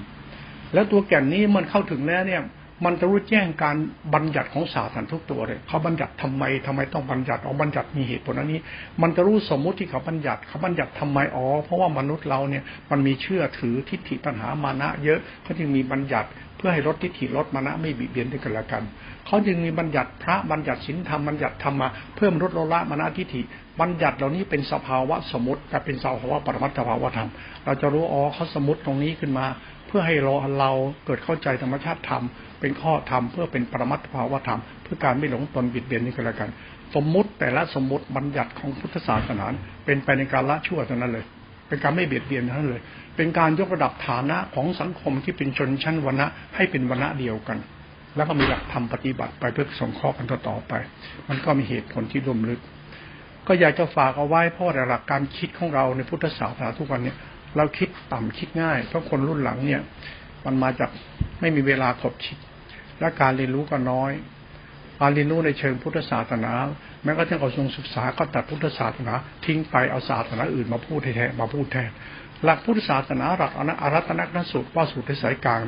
[0.75, 2.43] แล้วตัวแก่นนี้มันเข้าถึงแล้วเนี่ย
[2.85, 3.77] มันจะรู้แจ้งการ
[4.15, 8.61] บัญญัติของศาสตร์ทุกตัวเลยเขาบัญญัติทำไมทำไมต้องบัญญัติออกบัญญัติมีเหตุผลอันนี้
[9.03, 18.83] มันจะรู้สมมุติที่เขาบัญญัติเขาบัญญัติทำไมอ๋อเพราะว่ามนุษย์เราเนี่ยมันมีเชื่อถือทิฏฐิปัญหามานะ เยอะเขาจึงมีบัญญัติเพื่อให้ลดทิฏฐิลดมานะไม่บีบเบียนด้วยกันละกัน
[19.27, 23.41] เขาจึงมีบัญญัติพระบัญญัติศีลธรรมบัญญัติธรรมมาเพิ่มลดโลละมานะทิฏฐิ
[23.81, 27.31] บัญญัติเหล่านี้เป็นสภาวะสมมติแต่เป็นสภาวะปรมัตถภาวะธรรม
[27.65, 29.47] เราจะรู้อ๋อเขาสมมติตรงนี้ขึ้นมา
[29.89, 30.71] เพื่อให้เราเรา
[31.07, 32.23] เกิดเข้าใจธรรมชาติธรรม
[32.61, 36.51] เป็นข้อธรรมเพื่อเป็นปรมัตถภาวธรรม เพื่อการไม่หลงตนบิดเบียนนี่ก็แล้วกัน
[36.95, 39.45] สมมุติแต่ละสมมติบัญญัติของพุทธศาสนา
[39.85, 41.25] เป็นไปในการละชั่วเท่านั้นเลย
[41.69, 42.83] เป็นการไม่เบียดเบียนเท่านั้นเลย
[43.17, 47.59] เป็นการยกระดับฐานะของสังคมที่เป็นชนชั้นวรรณะให้เป็นวรรณะเดียวกัน
[48.17, 50.73] แล้วก็มีหลักธรรมปฏิบัติไปเพื่อส่งข้อกันต่อไป
[51.29, 52.61] มันก็มีเหตุผลที่ร่มลึก
[53.47, 57.15] ก็อยากจะฝากเอาไว้เพราะหลักการคิดของเราในพุทธศาสนาทุกวันนี้
[57.57, 59.83] เราคิดต่ำคิดง่าย เพราะคนรุ่นหลังเนี่ย
[60.45, 60.91] มันมาจาก
[61.41, 62.37] ไม่มีเวลาขบคิด
[63.01, 64.13] และการเรียนรู้ก็น้อย
[65.01, 66.53] การเรียนรู้ในเชิงพุทธศาสนา
[67.05, 71.91] แม้กระทั่งกระทรวงศึกษาก็ตัดพุทธศาสนา ทิ้งไปเอาศาสนาอื่นมาพูดแทนมาพูดแทน
[72.45, 75.61] หลักพุทธศาสนาหลักอนารัตนกนสูตรว่าสูตรสายกลาง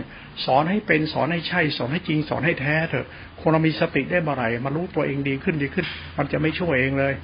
[0.45, 3.07] สอนให้เป็นสอนให้ใช่ สอนให้จริงสอนให้แท้เถอะ
[3.41, 5.87] คนเรามีสติได้เมื่อไหร่มารู้ตัวเองดีขึ้นดีขึ้น
[6.19, 7.15] มันจะไม่ช่วยเองเลย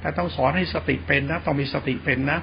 [0.00, 2.38] แต่ต้องสอนให้สติเป็นนะ ต้องมีสติเป็นนะ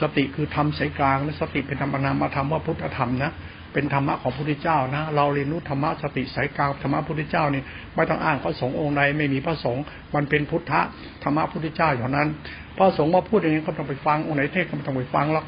[0.00, 3.32] สติคือธรรมสายกลางและสติเป็นธรรมนามธรรมว่าพุทธธรรมนะ
[3.72, 7.62] เป็นธรรมะของพระพุทธเจ้านะ เราเรียนรู้ธรรมะสติสายกลางธรรมะพระพุทธเจ้านี่
[7.94, 10.80] ไม่ต้องอ้างพระสงฆ์องค์ใดไม่มีพระสงฆ์มันเป็นพุทธะ
[11.22, 12.28] ธรรมะพระพุทธเจ้าอย่างนั้น
[12.76, 15.44] พระสงฆ์มาพูดอย่างนี้ก็ต้องไปฟังองค์ไหนเทศก็ต้องไปฟังหรอก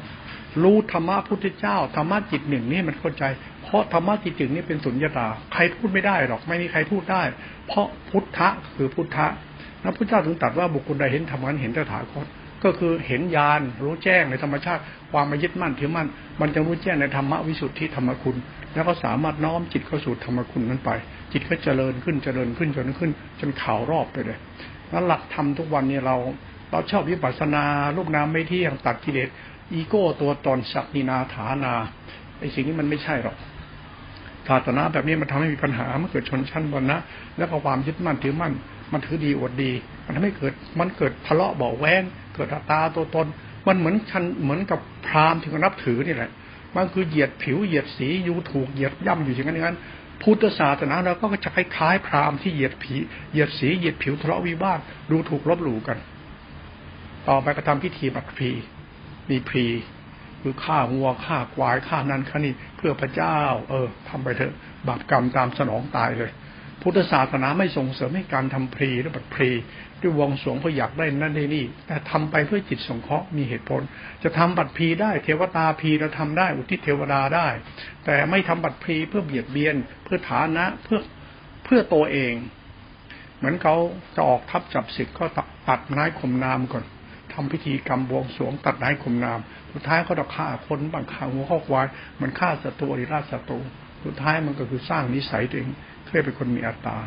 [0.63, 3.23] รู้ธรรมะพุทธเจ้าธรรมะจิตหนึ่งนี่มันเข้าใจ
[3.63, 7.21] เพราะธรรมะจิตหนึ่งนี่เป็นสุญญตา ใครพูดไม่ได้หรอกไม่มีใครพูดได้
[7.67, 9.27] เพราะพุทธะคือพุทธะ
[9.81, 12.25] แล้วพระเจ้าถึงตรัสว่าบุคคลใดเห็นธรรมะเห็นตถาคต
[12.63, 14.81] ก็คือเห็นญาณรู้แจ้งในธรรมชาติ
[15.11, 16.07] ความมายึดมั่นถือมั่น
[16.41, 18.37] มันจะรู้แจ้งในธรรมวิสุทธิธรรมคุณ
[18.73, 20.89] แล้วก็สามารถน้อมจิตเข้าสู่ธรรมคุณนั้นไป
[21.31, 24.37] จิตก็เจริญขึ้นเจริญขึ้นจนขึ้น จนข่าวรอบไปเลย
[24.89, 26.15] แล้วหลักธรรมทุกวันนี้เรา
[26.71, 27.63] เราชอบวิปัสสนา
[27.97, 29.29] ลูกน้ำไม่เที่ยงตัดกิเลส
[29.73, 31.73] อีโก้ตัวตนศักดินาฐานา
[32.39, 33.35] ไอ้สิ่งนี้มันไม่ใช่หรอก
[34.47, 36.97] ศาสนาแบบนี้มันทำให้มีปัญหามันเกิดชนชั้นวรรณะ
[37.37, 38.53] แล้วก็ความยึดมั่นถือมั่น
[38.91, 39.71] มันถือดีอวดดี
[40.05, 42.03] มันทำให้เกิดมันเกิดทะเลาะเบาแวง
[42.39, 43.27] กิดอัตตาตัวตน
[43.67, 46.31] มันเหมือนชันเหมือนกับพราหมณ์ที่เขานับถือนี่แหละ
[46.75, 49.77] มันคือเหยียดผิวเหยียดสียูถูกเหยียดย่ำอยู่อย่างนั้นอย่างนั้น
[50.21, 52.95] พุทธศาสนาเราก็จะคล้ายๆพราหมณ์ที่เหยียดผี
[53.31, 54.79] เหยียดสีเหยียดผิวทะเลาะวิวาท
[55.11, 55.97] ดูถูกลบหลู่กัน
[57.27, 58.49] ต่อไปก็ทำพิธีบัตรพี
[59.29, 59.65] มีพี
[60.41, 63.37] คือฆ่าวัวฆ่าควายฆ่านั้นฆ่านี่เพื่อพระเจ้า
[63.69, 64.53] เออทำไปเถอะ
[64.87, 66.31] บาปกรรมตามสนองตายเลย
[66.81, 69.49] พุทธศาสนาไม่ส่งเสริมให้การทำพรีหรือบัตรพรี
[70.01, 73.81] ด้วยวงสวงเพื่ออยากได้นั่นได้นี่ แต่ทำไปเพื่อจิตสงเคราะห์มีเหตุผล
[74.23, 77.47] จะทำบัตรพรีได้ เทวตาพรีเราทำได้ อุทิศเทวดาได้
[78.05, 80.99] แต่ไม่ทำบัตรพรีเพื่อเบียดเบียน เพื่อฐานะเพื่อ
[81.63, 82.33] เพื่อตัวเอง
[83.37, 83.75] เหมือนเขา
[84.15, 85.25] จะออกทับจับศึกก็
[85.69, 86.83] ตัดไม้ข่มนามก่อน
[87.33, 89.39] ทำพิธีกรรมบวงสวง ตัดไม้ข่มนาม
[89.73, 91.85] สุดท้ายเขาจะฆ่าคนบางฆ่าหัวข้อควาย
[92.19, 93.59] มือนฆ่าศัตรูอริราชศัตรู
[94.05, 95.69] สุดท้ายมันก็คือสร้างนิสัยตัวเอง
[96.11, 96.97] เรียกเป็นคนมีอัตตา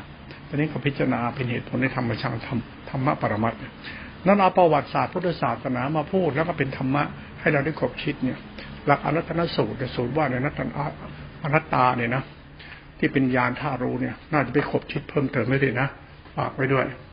[0.49, 2.59] ตอนนี้ก็พิจารณาเป็นเหตุผลในธรรมชาติธรรม
[2.91, 3.55] ธรรมะปรมัต
[4.27, 7.03] นั้นเอาประวัติศาสตร์พุทธศาสนามาพูดแล้วก็เป็นธรรมะ
[7.41, 8.39] ให้เราได้ขบคิดเนี่ย
[8.87, 10.61] หลักอนัตตนสูตรสูตรว่าในนัตต
[11.45, 12.23] อนัตตาเนี่ยนะ
[12.99, 15.89] ที่เป็นญาณท่ารู้เนี่ย น่าจะไปขบคิดเพิ่มเติมไม่ได้นะ
[16.37, 16.87] ฝากไว้ด้วย